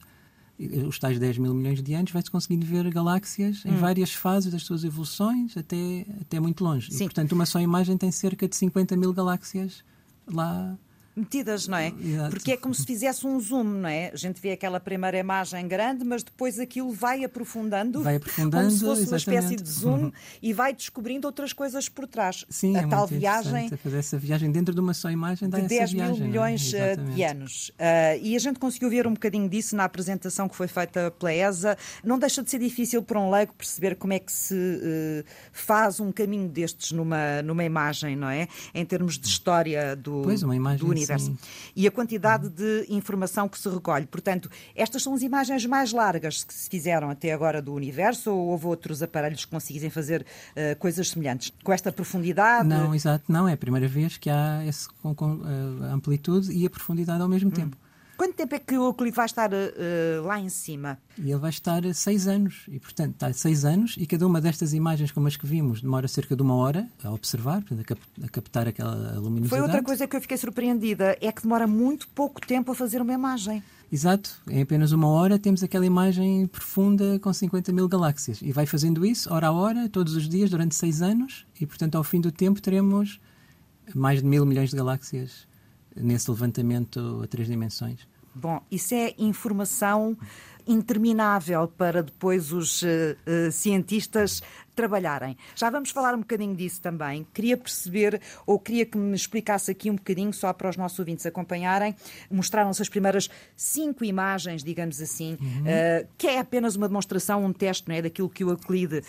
os 0.87 0.99
tais 0.99 1.19
10 1.19 1.39
mil 1.39 1.53
milhões 1.53 1.81
de 1.81 1.93
anos, 1.93 2.11
vai-se 2.11 2.29
conseguindo 2.29 2.65
ver 2.65 2.89
galáxias 2.91 3.65
em 3.65 3.71
hum. 3.71 3.77
várias 3.77 4.13
fases 4.13 4.51
das 4.51 4.63
suas 4.63 4.83
evoluções, 4.83 5.57
até, 5.57 6.05
até 6.21 6.39
muito 6.39 6.63
longe. 6.63 6.91
Sim. 6.91 7.03
E, 7.03 7.07
portanto, 7.07 7.31
uma 7.31 7.45
só 7.45 7.59
imagem 7.59 7.97
tem 7.97 8.11
cerca 8.11 8.47
de 8.47 8.55
50 8.55 8.95
mil 8.95 9.13
galáxias 9.13 9.83
lá 10.27 10.77
metidas, 11.15 11.67
não 11.67 11.77
é? 11.77 11.93
Exato. 11.99 12.29
Porque 12.31 12.51
é 12.53 12.57
como 12.57 12.73
se 12.73 12.85
fizesse 12.85 13.25
um 13.25 13.39
zoom, 13.39 13.63
não 13.63 13.89
é? 13.89 14.11
A 14.11 14.15
gente 14.15 14.41
vê 14.41 14.51
aquela 14.51 14.79
primeira 14.79 15.17
imagem 15.17 15.67
grande, 15.67 16.03
mas 16.03 16.23
depois 16.23 16.59
aquilo 16.59 16.91
vai 16.91 17.23
aprofundando, 17.23 18.01
vai 18.01 18.15
aprofundando 18.15 18.65
como 18.65 18.71
se 18.71 18.79
fosse 18.79 19.01
exatamente. 19.03 19.27
uma 19.29 19.39
espécie 19.39 19.55
de 19.63 19.69
zoom 19.69 20.11
e 20.41 20.53
vai 20.53 20.73
descobrindo 20.73 21.27
outras 21.27 21.53
coisas 21.53 21.87
por 21.87 22.07
trás. 22.07 22.45
Sim, 22.49 22.75
a 22.77 22.81
é 22.81 22.87
tal 22.87 23.07
viagem. 23.07 23.69
Fazer 23.69 23.97
essa 23.97 24.17
viagem 24.17 24.51
dentro 24.51 24.73
de 24.73 24.79
uma 24.79 24.93
só 24.93 25.09
imagem 25.11 25.49
de 25.49 25.61
10 25.61 25.93
mil 25.93 26.03
viagem, 26.03 26.23
é? 26.23 26.27
milhões 26.27 26.73
é? 26.73 26.95
de 26.95 27.23
anos. 27.23 27.69
Uh, 27.69 28.19
e 28.21 28.35
a 28.35 28.39
gente 28.39 28.59
conseguiu 28.59 28.89
ver 28.89 29.05
um 29.05 29.13
bocadinho 29.13 29.47
disso 29.47 29.75
na 29.75 29.83
apresentação 29.83 30.49
que 30.49 30.55
foi 30.55 30.67
feita 30.67 31.11
pela 31.11 31.33
ESA. 31.33 31.77
Não 32.03 32.17
deixa 32.17 32.41
de 32.41 32.49
ser 32.49 32.59
difícil 32.59 33.03
para 33.03 33.19
um 33.19 33.29
leigo 33.29 33.53
perceber 33.53 33.95
como 33.95 34.13
é 34.13 34.19
que 34.19 34.31
se 34.31 34.55
uh, 34.55 35.23
faz 35.51 35.99
um 35.99 36.11
caminho 36.11 36.47
destes 36.49 36.91
numa, 36.91 37.41
numa 37.41 37.63
imagem, 37.63 38.15
não 38.15 38.29
é? 38.29 38.47
Em 38.73 38.85
termos 38.85 39.17
de 39.17 39.27
história 39.27 39.95
do, 39.95 40.21
pois, 40.23 40.43
uma 40.43 40.55
imagem, 40.55 40.79
do 40.79 40.85
universo. 40.87 41.02
Sim 41.05 41.37
e 41.75 41.87
a 41.87 41.91
quantidade 41.91 42.49
de 42.49 42.85
informação 42.89 43.47
que 43.49 43.57
se 43.57 43.67
recolhe. 43.69 44.05
Portanto, 44.05 44.49
estas 44.75 45.03
são 45.03 45.13
as 45.13 45.21
imagens 45.21 45.65
mais 45.65 45.91
largas 45.91 46.43
que 46.43 46.53
se 46.53 46.69
fizeram 46.69 47.09
até 47.09 47.33
agora 47.33 47.61
do 47.61 47.73
universo 47.73 48.31
ou 48.31 48.49
houve 48.49 48.67
outros 48.67 49.01
aparelhos 49.01 49.45
que 49.45 49.51
conseguissem 49.51 49.89
fazer 49.89 50.21
uh, 50.21 50.77
coisas 50.79 51.09
semelhantes? 51.09 51.51
Com 51.63 51.73
esta 51.73 51.91
profundidade? 51.91 52.67
Não, 52.67 52.93
exato, 52.93 53.25
não. 53.31 53.47
É 53.47 53.53
a 53.53 53.57
primeira 53.57 53.87
vez 53.87 54.17
que 54.17 54.29
há 54.29 54.63
essa 54.65 54.89
uh, 55.03 55.83
amplitude 55.91 56.51
e 56.51 56.65
a 56.65 56.69
profundidade 56.69 57.21
ao 57.21 57.29
mesmo 57.29 57.49
hum. 57.49 57.53
tempo. 57.53 57.77
Quanto 58.15 58.35
tempo 58.35 58.53
é 58.55 58.59
que 58.59 58.77
o 58.77 58.85
Euclide 58.85 59.15
vai 59.15 59.25
estar 59.25 59.51
uh, 59.51 60.23
lá 60.23 60.39
em 60.39 60.49
cima? 60.49 60.99
E 61.17 61.31
ele 61.31 61.39
vai 61.39 61.49
estar 61.49 61.81
seis 61.93 62.27
anos. 62.27 62.63
E, 62.67 62.79
portanto, 62.79 63.13
está 63.13 63.33
seis 63.33 63.65
anos 63.65 63.95
e 63.97 64.05
cada 64.05 64.25
uma 64.27 64.39
destas 64.39 64.73
imagens, 64.73 65.11
como 65.11 65.27
as 65.27 65.35
que 65.35 65.45
vimos, 65.45 65.81
demora 65.81 66.07
cerca 66.07 66.35
de 66.35 66.41
uma 66.41 66.55
hora 66.55 66.87
a 67.03 67.11
observar, 67.11 67.61
portanto, 67.61 67.81
a, 67.81 67.83
cap 67.83 68.01
a 68.23 68.29
captar 68.29 68.67
aquela 68.67 69.19
luminosidade. 69.19 69.49
Foi 69.49 69.61
outra 69.61 69.83
coisa 69.83 70.07
que 70.07 70.15
eu 70.15 70.21
fiquei 70.21 70.37
surpreendida, 70.37 71.17
é 71.19 71.31
que 71.31 71.41
demora 71.41 71.65
muito 71.65 72.07
pouco 72.09 72.39
tempo 72.45 72.71
a 72.71 72.75
fazer 72.75 73.01
uma 73.01 73.13
imagem. 73.13 73.63
Exato, 73.91 74.41
em 74.47 74.61
apenas 74.61 74.91
uma 74.91 75.07
hora 75.07 75.37
temos 75.37 75.61
aquela 75.61 75.85
imagem 75.85 76.47
profunda 76.47 77.19
com 77.19 77.31
50 77.31 77.71
mil 77.71 77.87
galáxias. 77.87 78.41
E 78.41 78.51
vai 78.51 78.65
fazendo 78.65 79.05
isso, 79.05 79.31
hora 79.31 79.47
a 79.47 79.51
hora, 79.51 79.89
todos 79.89 80.15
os 80.15 80.27
dias, 80.27 80.49
durante 80.49 80.75
seis 80.75 81.01
anos, 81.01 81.45
e 81.59 81.65
portanto, 81.65 81.95
ao 81.95 82.03
fim 82.03 82.19
do 82.19 82.31
tempo, 82.31 82.61
teremos 82.61 83.19
mais 83.93 84.21
de 84.21 84.25
mil 84.25 84.45
milhões 84.45 84.69
de 84.69 84.77
galáxias 84.77 85.47
nesse 85.95 86.29
levantamento 86.29 87.21
a 87.23 87.27
três 87.27 87.47
dimensões. 87.47 88.07
Bom, 88.35 88.61
isso 88.71 88.95
é 88.95 89.13
informação 89.17 90.17
interminável 90.67 91.67
para 91.67 92.01
depois 92.01 92.51
os 92.51 92.81
uh, 92.81 92.87
cientistas 93.51 94.41
trabalharem. 94.75 95.37
Já 95.55 95.69
vamos 95.69 95.91
falar 95.91 96.13
um 96.15 96.19
bocadinho 96.19 96.55
disso 96.55 96.81
também. 96.81 97.25
Queria 97.33 97.55
perceber, 97.55 98.21
ou 98.45 98.59
queria 98.59 98.85
que 98.85 98.97
me 98.97 99.15
explicasse 99.15 99.71
aqui 99.71 99.89
um 99.89 99.95
bocadinho, 99.95 100.33
só 100.33 100.51
para 100.51 100.69
os 100.69 100.77
nossos 100.77 100.97
ouvintes 100.99 101.25
acompanharem. 101.25 101.95
Mostraram-se 102.29 102.81
as 102.81 102.89
primeiras 102.89 103.29
cinco 103.55 104.03
imagens, 104.03 104.63
digamos 104.63 105.01
assim, 105.01 105.37
uhum. 105.39 105.61
uh, 105.61 106.07
que 106.17 106.27
é 106.27 106.39
apenas 106.39 106.75
uma 106.75 106.87
demonstração, 106.87 107.45
um 107.45 107.53
teste 107.53 107.87
não 107.87 107.95
é, 107.95 108.01
daquilo 108.01 108.29
que 108.29 108.43
o 108.43 108.49
Euclide 108.49 108.99
uh, 108.99 109.03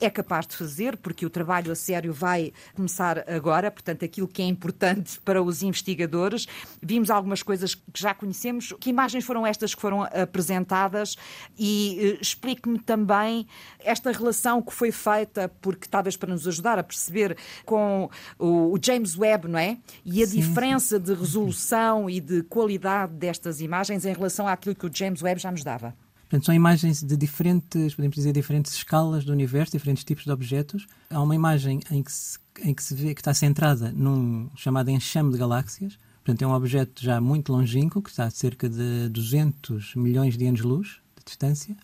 é 0.00 0.10
capaz 0.10 0.46
de 0.46 0.56
fazer, 0.56 0.96
porque 0.96 1.24
o 1.26 1.30
trabalho 1.30 1.70
a 1.70 1.74
sério 1.74 2.12
vai 2.12 2.52
começar 2.74 3.24
agora, 3.30 3.70
portanto, 3.70 4.04
aquilo 4.04 4.26
que 4.26 4.42
é 4.42 4.46
importante 4.46 5.20
para 5.24 5.42
os 5.42 5.62
investigadores. 5.62 6.46
Vimos 6.82 7.10
algumas 7.10 7.42
coisas 7.42 7.74
que 7.74 7.82
já 7.94 8.14
conhecemos. 8.14 8.74
Que 8.80 8.90
imagens 8.90 9.24
foram 9.24 9.46
estas 9.46 9.74
que 9.74 9.80
foram 9.80 10.02
apresentadas? 10.02 11.16
E 11.58 12.16
uh, 12.16 12.22
explique-me 12.22 12.78
também 12.78 13.46
esta 13.80 14.10
relação 14.12 14.62
que 14.62 14.72
foi 14.72 14.90
feita 14.90 15.09
feita 15.10 15.50
porque 15.60 15.88
talvez 15.88 16.16
para 16.16 16.32
nos 16.32 16.46
ajudar 16.46 16.78
a 16.78 16.82
perceber 16.82 17.36
com 17.64 18.08
o, 18.38 18.78
James 18.82 19.16
Webb, 19.16 19.48
não 19.48 19.58
é? 19.58 19.78
E 20.04 20.22
a 20.22 20.26
sim, 20.26 20.40
diferença 20.40 20.98
sim. 20.98 21.04
de 21.04 21.14
resolução 21.14 22.08
e 22.08 22.20
de 22.20 22.42
qualidade 22.44 23.12
destas 23.14 23.60
imagens 23.60 24.04
em 24.04 24.12
relação 24.12 24.46
àquilo 24.46 24.74
que 24.74 24.86
o 24.86 24.90
James 24.92 25.22
Webb 25.22 25.40
já 25.40 25.50
nos 25.50 25.64
dava. 25.64 25.94
Portanto, 26.30 26.46
são 26.46 26.54
imagens 26.54 27.02
de 27.02 27.16
diferentes, 27.16 27.94
podemos 27.94 28.14
dizer, 28.14 28.32
diferentes 28.32 28.72
escalas 28.72 29.24
do 29.24 29.32
universo, 29.32 29.72
diferentes 29.72 30.04
tipos 30.04 30.24
de 30.24 30.30
objetos. 30.30 30.86
Há 31.10 31.20
uma 31.20 31.34
imagem 31.34 31.80
em 31.90 32.04
que 32.04 32.12
se, 32.12 32.38
em 32.62 32.72
que 32.72 32.84
se 32.84 32.94
vê 32.94 33.14
que 33.14 33.20
está 33.20 33.34
centrada 33.34 33.90
num 33.90 34.48
chamado 34.54 34.90
enxame 34.90 35.32
de 35.32 35.38
galáxias. 35.38 35.98
Portanto, 36.24 36.42
é 36.42 36.46
um 36.46 36.52
objeto 36.52 37.02
já 37.02 37.20
muito 37.20 37.52
longínquo, 37.52 38.00
que 38.00 38.10
está 38.10 38.24
a 38.26 38.30
cerca 38.30 38.68
de 38.68 39.08
200 39.08 39.96
milhões 39.96 40.38
de 40.38 40.46
anos-luz 40.46 41.00
de 41.18 41.24
distância. 41.24 41.76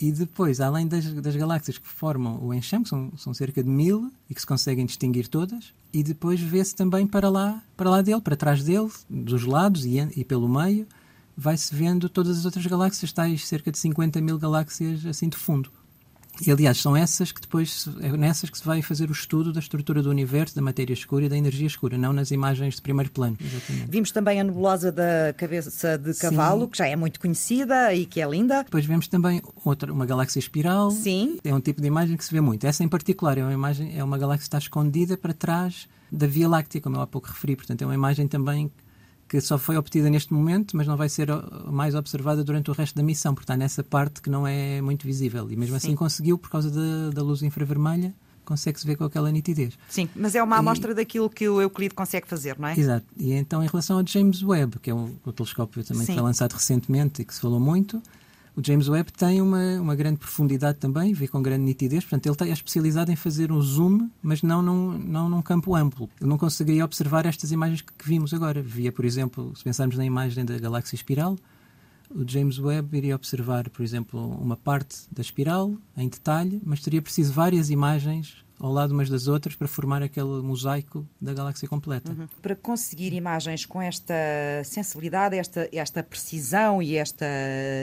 E 0.00 0.10
depois, 0.10 0.60
além 0.60 0.86
das, 0.86 1.04
das 1.14 1.36
galáxias 1.36 1.78
que 1.78 1.86
formam 1.86 2.42
o 2.42 2.52
enxame, 2.52 2.86
são, 2.86 3.12
são 3.16 3.32
cerca 3.32 3.62
de 3.62 3.68
mil 3.68 4.10
e 4.28 4.34
que 4.34 4.40
se 4.40 4.46
conseguem 4.46 4.86
distinguir 4.86 5.28
todas, 5.28 5.72
e 5.92 6.02
depois 6.02 6.40
vê-se 6.40 6.74
também 6.74 7.06
para 7.06 7.28
lá, 7.28 7.62
para 7.76 7.90
lá 7.90 8.02
dele, 8.02 8.20
para 8.20 8.34
trás 8.34 8.64
dele, 8.64 8.90
dos 9.08 9.44
lados 9.44 9.84
e, 9.84 9.98
e 10.16 10.24
pelo 10.24 10.48
meio, 10.48 10.86
vai-se 11.36 11.74
vendo 11.74 12.08
todas 12.08 12.38
as 12.38 12.44
outras 12.44 12.66
galáxias, 12.66 13.12
tais 13.12 13.46
cerca 13.46 13.70
de 13.70 13.78
50 13.78 14.20
mil 14.20 14.38
galáxias 14.38 15.04
assim 15.06 15.28
de 15.28 15.36
fundo. 15.36 15.70
E, 16.40 16.50
aliás, 16.50 16.78
são 16.78 16.96
essas 16.96 17.30
que 17.30 17.40
depois, 17.40 17.88
é 18.00 18.10
nessas 18.16 18.48
que 18.48 18.58
se 18.58 18.64
vai 18.64 18.80
fazer 18.80 19.10
o 19.10 19.12
estudo 19.12 19.52
da 19.52 19.60
estrutura 19.60 20.02
do 20.02 20.10
universo, 20.10 20.56
da 20.56 20.62
matéria 20.62 20.94
escura 20.94 21.26
e 21.26 21.28
da 21.28 21.36
energia 21.36 21.66
escura, 21.66 21.98
não 21.98 22.12
nas 22.12 22.30
imagens 22.30 22.76
de 22.76 22.82
primeiro 22.82 23.10
plano. 23.10 23.36
Exatamente. 23.40 23.90
Vimos 23.90 24.10
também 24.10 24.40
a 24.40 24.44
nebulosa 24.44 24.90
da 24.90 25.34
cabeça 25.36 25.98
de 25.98 26.14
cavalo, 26.14 26.62
Sim. 26.62 26.70
que 26.70 26.78
já 26.78 26.86
é 26.88 26.96
muito 26.96 27.20
conhecida 27.20 27.94
e 27.94 28.06
que 28.06 28.20
é 28.20 28.28
linda. 28.28 28.64
Depois 28.64 28.84
vemos 28.86 29.06
também 29.08 29.42
outra, 29.64 29.92
uma 29.92 30.06
galáxia 30.06 30.38
espiral. 30.38 30.90
Sim. 30.90 31.38
É 31.44 31.54
um 31.54 31.60
tipo 31.60 31.80
de 31.80 31.86
imagem 31.86 32.16
que 32.16 32.24
se 32.24 32.32
vê 32.32 32.40
muito. 32.40 32.66
Essa 32.66 32.82
em 32.82 32.88
particular 32.88 33.36
é 33.36 33.42
uma 33.42 33.52
imagem, 33.52 33.96
é 33.96 34.02
uma 34.02 34.16
galáxia 34.16 34.40
que 34.40 34.44
está 34.44 34.58
escondida 34.58 35.16
para 35.16 35.34
trás 35.34 35.86
da 36.10 36.26
Via 36.26 36.48
Láctea, 36.48 36.80
como 36.80 36.96
eu 36.96 37.00
há 37.00 37.06
pouco 37.06 37.28
referi. 37.28 37.56
Portanto, 37.56 37.82
é 37.82 37.86
uma 37.86 37.94
imagem 37.94 38.26
também 38.26 38.70
que 39.32 39.40
só 39.40 39.56
foi 39.56 39.78
obtida 39.78 40.10
neste 40.10 40.30
momento, 40.30 40.76
mas 40.76 40.86
não 40.86 40.94
vai 40.94 41.08
ser 41.08 41.28
mais 41.64 41.94
observada 41.94 42.44
durante 42.44 42.70
o 42.70 42.74
resto 42.74 42.94
da 42.94 43.02
missão, 43.02 43.32
porque 43.32 43.44
está 43.44 43.56
nessa 43.56 43.82
parte 43.82 44.20
que 44.20 44.28
não 44.28 44.46
é 44.46 44.82
muito 44.82 45.06
visível. 45.06 45.50
E 45.50 45.56
mesmo 45.56 45.74
assim 45.74 45.88
Sim. 45.88 45.96
conseguiu, 45.96 46.36
por 46.36 46.50
causa 46.50 46.70
da, 46.70 47.14
da 47.14 47.22
luz 47.22 47.42
infravermelha, 47.42 48.14
consegue-se 48.44 48.86
ver 48.86 48.96
com 48.96 49.04
aquela 49.04 49.32
nitidez. 49.32 49.78
Sim, 49.88 50.06
mas 50.14 50.34
é 50.34 50.42
uma 50.42 50.58
amostra 50.58 50.92
e... 50.92 50.94
daquilo 50.94 51.30
que 51.30 51.48
o 51.48 51.62
Euclide 51.62 51.94
consegue 51.94 52.28
fazer, 52.28 52.58
não 52.58 52.68
é? 52.68 52.78
Exato. 52.78 53.06
E 53.16 53.32
então, 53.32 53.64
em 53.64 53.66
relação 53.66 53.96
ao 53.96 54.06
James 54.06 54.42
Webb, 54.42 54.78
que 54.80 54.90
é 54.90 54.94
o, 54.94 55.10
o 55.24 55.32
telescópio 55.32 55.82
também 55.82 56.04
Sim. 56.04 56.12
que 56.12 56.18
foi 56.18 56.22
lançado 56.22 56.52
recentemente 56.52 57.22
e 57.22 57.24
que 57.24 57.32
se 57.32 57.40
falou 57.40 57.58
muito, 57.58 58.02
o 58.54 58.62
James 58.64 58.88
Webb 58.88 59.12
tem 59.12 59.40
uma, 59.40 59.80
uma 59.80 59.96
grande 59.96 60.18
profundidade 60.18 60.78
também, 60.78 61.14
vê 61.14 61.26
com 61.26 61.40
grande 61.40 61.64
nitidez, 61.64 62.04
portanto 62.04 62.26
ele 62.26 62.50
é 62.50 62.52
especializado 62.52 63.10
em 63.10 63.16
fazer 63.16 63.50
um 63.50 63.60
zoom, 63.60 64.10
mas 64.22 64.42
não 64.42 64.60
num, 64.60 64.98
não 64.98 65.28
num 65.28 65.40
campo 65.40 65.74
amplo. 65.74 66.08
Ele 66.20 66.28
não 66.28 66.36
conseguiria 66.36 66.84
observar 66.84 67.24
estas 67.24 67.50
imagens 67.50 67.80
que, 67.80 67.92
que 67.92 68.06
vimos 68.06 68.34
agora. 68.34 68.60
Via, 68.60 68.92
por 68.92 69.04
exemplo, 69.04 69.52
se 69.56 69.64
pensarmos 69.64 69.96
na 69.96 70.04
imagem 70.04 70.44
da 70.44 70.58
galáxia 70.58 70.96
espiral, 70.96 71.36
o 72.10 72.28
James 72.28 72.58
Webb 72.58 72.94
iria 72.94 73.16
observar, 73.16 73.70
por 73.70 73.82
exemplo, 73.82 74.20
uma 74.20 74.56
parte 74.56 74.98
da 75.10 75.22
espiral 75.22 75.74
em 75.96 76.08
detalhe, 76.08 76.60
mas 76.62 76.80
teria 76.80 77.00
preciso 77.00 77.32
várias 77.32 77.70
imagens 77.70 78.36
ao 78.62 78.72
lado 78.72 78.92
umas 78.92 79.10
das 79.10 79.26
outras 79.26 79.56
para 79.56 79.66
formar 79.66 80.04
aquele 80.04 80.40
mosaico 80.40 81.04
da 81.20 81.34
galáxia 81.34 81.68
completa. 81.68 82.12
Uhum. 82.12 82.28
Para 82.40 82.54
conseguir 82.54 83.12
imagens 83.12 83.66
com 83.66 83.82
esta 83.82 84.14
sensibilidade, 84.64 85.36
esta, 85.36 85.68
esta 85.72 86.00
precisão 86.00 86.80
e 86.80 86.96
esta 86.96 87.26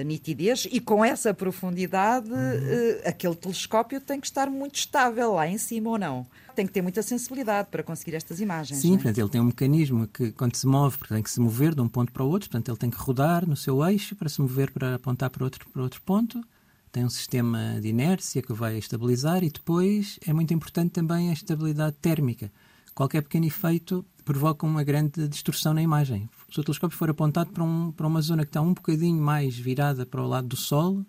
nitidez 0.05 0.65
e 0.71 0.79
com 0.79 1.03
essa 1.03 1.33
profundidade, 1.33 2.31
uhum. 2.31 2.37
uh, 2.37 3.01
aquele 3.05 3.35
telescópio 3.35 3.99
tem 3.99 4.21
que 4.21 4.27
estar 4.27 4.49
muito 4.49 4.75
estável 4.75 5.33
lá 5.33 5.45
em 5.45 5.57
cima 5.57 5.89
ou 5.89 5.97
não? 5.99 6.25
Tem 6.55 6.65
que 6.65 6.71
ter 6.71 6.81
muita 6.81 7.03
sensibilidade 7.03 7.67
para 7.69 7.83
conseguir 7.83 8.15
estas 8.15 8.39
imagens. 8.39 8.79
Sim, 8.79 8.93
é? 8.93 8.95
portanto, 8.95 9.17
ele 9.17 9.29
tem 9.29 9.41
um 9.41 9.45
mecanismo 9.45 10.07
que, 10.07 10.31
quando 10.31 10.55
se 10.55 10.65
move, 10.65 10.97
tem 11.09 11.21
que 11.21 11.29
se 11.29 11.41
mover 11.41 11.75
de 11.75 11.81
um 11.81 11.89
ponto 11.89 12.11
para 12.13 12.23
o 12.23 12.29
outro, 12.29 12.49
portanto, 12.49 12.69
ele 12.69 12.77
tem 12.77 12.89
que 12.89 12.97
rodar 12.97 13.45
no 13.45 13.57
seu 13.57 13.85
eixo 13.85 14.15
para 14.15 14.29
se 14.29 14.41
mover 14.41 14.71
para 14.71 14.95
apontar 14.95 15.29
para 15.29 15.43
outro, 15.43 15.69
para 15.69 15.81
outro 15.81 16.01
ponto 16.01 16.41
tem 16.91 17.05
um 17.05 17.09
sistema 17.09 17.79
de 17.81 17.89
inércia 17.89 18.41
que 18.41 18.53
vai 18.53 18.77
estabilizar 18.77 19.43
e 19.43 19.49
depois 19.49 20.19
é 20.25 20.33
muito 20.33 20.53
importante 20.53 20.91
também 20.91 21.29
a 21.29 21.33
estabilidade 21.33 21.95
térmica. 22.01 22.51
Qualquer 22.95 23.21
pequeno 23.21 23.45
efeito 23.45 24.05
provoca 24.25 24.65
uma 24.65 24.83
grande 24.83 25.27
distorção 25.27 25.73
na 25.73 25.81
imagem. 25.81 26.29
Se 26.51 26.59
o 26.59 26.63
telescópio 26.63 26.97
for 26.97 27.09
apontado 27.09 27.51
para, 27.51 27.63
um, 27.63 27.91
para 27.91 28.07
uma 28.07 28.21
zona 28.21 28.43
que 28.43 28.49
está 28.49 28.61
um 28.61 28.73
bocadinho 28.73 29.21
mais 29.21 29.57
virada 29.57 30.05
para 30.05 30.21
o 30.21 30.27
lado 30.27 30.47
do 30.47 30.55
Sol 30.55 31.05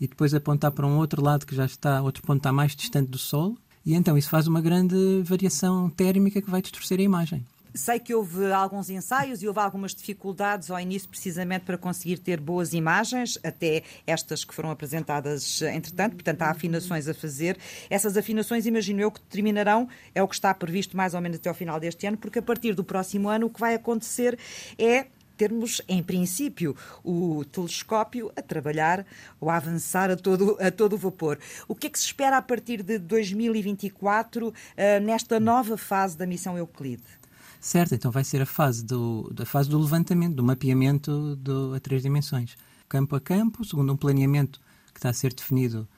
e 0.00 0.06
depois 0.06 0.34
apontar 0.34 0.72
para 0.72 0.86
um 0.86 0.96
outro 0.96 1.22
lado 1.22 1.46
que 1.46 1.54
já 1.54 1.64
está, 1.64 2.02
outro 2.02 2.22
ponto 2.22 2.38
está 2.38 2.52
mais 2.52 2.74
distante 2.74 3.10
do 3.10 3.18
Sol, 3.18 3.56
e 3.84 3.94
então 3.94 4.18
isso 4.18 4.28
faz 4.28 4.46
uma 4.46 4.60
grande 4.60 5.22
variação 5.24 5.88
térmica 5.88 6.42
que 6.42 6.50
vai 6.50 6.60
distorcer 6.60 7.00
a 7.00 7.02
imagem. 7.02 7.44
Sei 7.74 7.98
que 7.98 8.14
houve 8.14 8.52
alguns 8.52 8.90
ensaios 8.90 9.42
e 9.42 9.48
houve 9.48 9.60
algumas 9.60 9.94
dificuldades 9.94 10.70
ao 10.70 10.80
início, 10.80 11.08
precisamente 11.08 11.64
para 11.64 11.78
conseguir 11.78 12.18
ter 12.18 12.40
boas 12.40 12.72
imagens, 12.72 13.38
até 13.42 13.82
estas 14.06 14.44
que 14.44 14.54
foram 14.54 14.70
apresentadas 14.70 15.62
entretanto, 15.62 16.14
portanto, 16.14 16.42
há 16.42 16.50
afinações 16.50 17.08
a 17.08 17.14
fazer. 17.14 17.58
Essas 17.88 18.16
afinações, 18.16 18.66
imagino 18.66 19.00
eu, 19.00 19.10
que 19.10 19.20
terminarão, 19.20 19.88
é 20.14 20.22
o 20.22 20.28
que 20.28 20.34
está 20.34 20.52
previsto 20.54 20.96
mais 20.96 21.14
ou 21.14 21.20
menos 21.20 21.38
até 21.38 21.48
ao 21.48 21.54
final 21.54 21.78
deste 21.78 22.06
ano, 22.06 22.16
porque 22.16 22.38
a 22.38 22.42
partir 22.42 22.74
do 22.74 22.84
próximo 22.84 23.28
ano 23.28 23.46
o 23.46 23.50
que 23.50 23.60
vai 23.60 23.74
acontecer 23.74 24.38
é 24.78 25.06
termos, 25.38 25.80
em 25.88 26.02
princípio, 26.02 26.76
o 27.04 27.44
telescópio 27.44 28.30
a 28.36 28.42
trabalhar 28.42 29.06
ou 29.40 29.48
a 29.48 29.56
avançar 29.56 30.10
a 30.10 30.16
todo, 30.16 30.58
a 30.60 30.70
todo 30.70 30.98
vapor. 30.98 31.38
O 31.68 31.76
que 31.76 31.86
é 31.86 31.90
que 31.90 31.98
se 31.98 32.06
espera 32.06 32.36
a 32.36 32.42
partir 32.42 32.82
de 32.82 32.98
2024 32.98 34.48
uh, 34.48 34.54
eh, 34.76 34.98
nesta 34.98 35.38
nova 35.38 35.78
fase 35.78 36.18
da 36.18 36.26
missão 36.26 36.58
Euclide? 36.58 37.17
Certo, 37.60 37.94
então 37.94 38.10
vai 38.10 38.24
ser 38.24 38.40
a 38.40 38.46
fase 38.46 38.84
do, 38.84 39.30
da 39.34 39.44
fase 39.44 39.68
do 39.68 39.78
levantamento, 39.78 40.34
do 40.34 40.44
mapeamento 40.44 41.36
do, 41.36 41.74
a 41.74 41.80
três 41.80 42.02
dimensões. 42.02 42.56
Campo 42.88 43.16
a 43.16 43.20
campo, 43.20 43.64
segundo 43.64 43.92
um 43.92 43.96
planeamento 43.96 44.60
que 44.92 44.98
está 44.98 45.10
a 45.10 45.12
ser 45.12 45.34
definido 45.34 45.88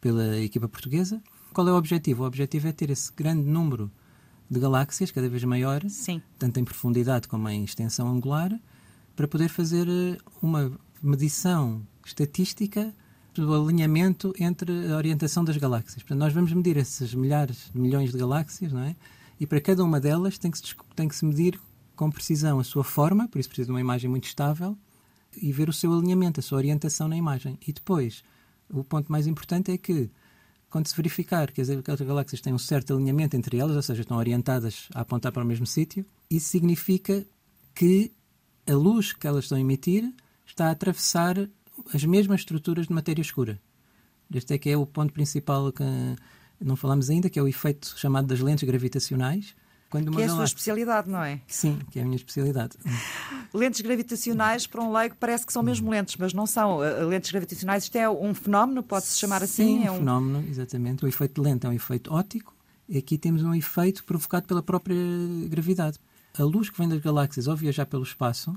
pela 0.00 0.38
equipa 0.38 0.68
portuguesa. 0.68 1.22
Qual 1.52 1.66
é 1.66 1.72
o 1.72 1.76
objetivo? 1.76 2.22
O 2.22 2.26
objetivo 2.26 2.68
é 2.68 2.72
ter 2.72 2.90
esse 2.90 3.12
grande 3.12 3.42
número 3.42 3.90
de 4.48 4.60
galáxias, 4.60 5.10
cada 5.10 5.28
vez 5.28 5.42
maior, 5.44 5.82
Sim. 5.88 6.22
tanto 6.38 6.60
em 6.60 6.64
profundidade 6.64 7.26
como 7.26 7.48
em 7.48 7.64
extensão 7.64 8.08
angular, 8.08 8.52
para 9.16 9.26
poder 9.26 9.48
fazer 9.48 9.88
eh, 9.88 10.18
uma 10.40 10.70
medição 11.02 11.82
estatística 12.04 12.94
do 13.34 13.54
alinhamento 13.54 14.32
entre 14.38 14.92
a 14.92 14.96
orientação 14.96 15.44
das 15.44 15.56
galáxias. 15.56 16.02
Portanto, 16.02 16.18
nós 16.18 16.32
vamos 16.32 16.52
medir 16.52 16.76
esses 16.76 17.14
milhares, 17.14 17.70
milhões 17.74 18.12
de 18.12 18.18
galáxias, 18.18 18.72
não 18.72 18.82
é? 18.82 18.94
E 19.38 19.46
para 19.46 19.60
cada 19.60 19.84
uma 19.84 20.00
delas 20.00 20.38
tem 20.38 20.50
que, 20.50 20.58
se, 20.58 20.74
tem 20.94 21.08
que 21.08 21.16
se 21.16 21.24
medir 21.24 21.60
com 21.94 22.10
precisão 22.10 22.58
a 22.58 22.64
sua 22.64 22.84
forma, 22.84 23.28
por 23.28 23.38
isso 23.38 23.48
precisa 23.48 23.66
de 23.66 23.72
uma 23.72 23.80
imagem 23.80 24.08
muito 24.08 24.24
estável, 24.24 24.76
e 25.36 25.52
ver 25.52 25.68
o 25.68 25.72
seu 25.72 25.92
alinhamento, 25.92 26.40
a 26.40 26.42
sua 26.42 26.58
orientação 26.58 27.08
na 27.08 27.16
imagem. 27.16 27.58
E 27.66 27.72
depois, 27.72 28.22
o 28.70 28.82
ponto 28.82 29.10
mais 29.10 29.26
importante 29.26 29.70
é 29.70 29.78
que, 29.78 30.10
quando 30.70 30.86
se 30.86 30.96
verificar 30.96 31.52
que 31.52 31.60
as, 31.60 31.68
as 31.68 32.00
galáxias 32.00 32.40
têm 32.40 32.54
um 32.54 32.58
certo 32.58 32.94
alinhamento 32.94 33.36
entre 33.36 33.58
elas, 33.58 33.76
ou 33.76 33.82
seja, 33.82 34.02
estão 34.02 34.16
orientadas 34.16 34.88
a 34.94 35.00
apontar 35.00 35.32
para 35.32 35.42
o 35.42 35.46
mesmo 35.46 35.66
sítio, 35.66 36.04
isso 36.30 36.48
significa 36.48 37.26
que 37.74 38.12
a 38.66 38.74
luz 38.74 39.12
que 39.12 39.26
elas 39.26 39.44
estão 39.44 39.58
a 39.58 39.60
emitir 39.60 40.12
está 40.46 40.68
a 40.68 40.70
atravessar 40.70 41.48
as 41.92 42.04
mesmas 42.04 42.40
estruturas 42.40 42.86
de 42.86 42.92
matéria 42.92 43.22
escura. 43.22 43.60
Este 44.32 44.54
é 44.54 44.58
que 44.58 44.70
é 44.70 44.76
o 44.76 44.86
ponto 44.86 45.12
principal 45.12 45.70
que 45.72 45.82
não 46.60 46.76
falamos 46.76 47.10
ainda, 47.10 47.28
que 47.28 47.38
é 47.38 47.42
o 47.42 47.48
efeito 47.48 47.94
chamado 47.96 48.26
das 48.26 48.40
lentes 48.40 48.64
gravitacionais. 48.64 49.54
Quando 49.88 50.10
que 50.10 50.20
é 50.20 50.24
a 50.24 50.28
sua 50.28 50.44
especialidade, 50.44 51.08
não 51.08 51.22
é? 51.22 51.40
Sim, 51.46 51.78
que 51.90 51.98
é 51.98 52.02
a 52.02 52.04
minha 52.04 52.16
especialidade. 52.16 52.76
Lentes 53.54 53.80
gravitacionais, 53.80 54.66
para 54.66 54.82
um 54.82 54.92
leigo, 54.92 55.14
parece 55.18 55.46
que 55.46 55.52
são 55.52 55.62
mesmo 55.62 55.88
lentes, 55.90 56.16
mas 56.16 56.34
não 56.34 56.44
são. 56.44 56.78
Lentes 57.08 57.30
gravitacionais, 57.30 57.84
isto 57.84 57.96
é 57.96 58.10
um 58.10 58.34
fenómeno, 58.34 58.82
pode-se 58.82 59.16
chamar 59.16 59.42
assim? 59.42 59.78
Sim, 59.78 59.86
é 59.86 59.90
um 59.90 59.98
fenómeno, 59.98 60.44
exatamente. 60.50 61.04
O 61.04 61.08
efeito 61.08 61.40
de 61.40 61.48
lente 61.48 61.66
é 61.66 61.68
um 61.68 61.72
efeito 61.72 62.12
óptico, 62.12 62.52
e 62.88 62.98
aqui 62.98 63.16
temos 63.16 63.42
um 63.42 63.54
efeito 63.54 64.04
provocado 64.04 64.46
pela 64.46 64.62
própria 64.62 64.96
gravidade. 65.48 65.98
A 66.36 66.42
luz 66.42 66.68
que 66.68 66.76
vem 66.76 66.88
das 66.88 67.00
galáxias 67.00 67.46
ao 67.46 67.56
viajar 67.56 67.86
pelo 67.86 68.02
espaço, 68.02 68.54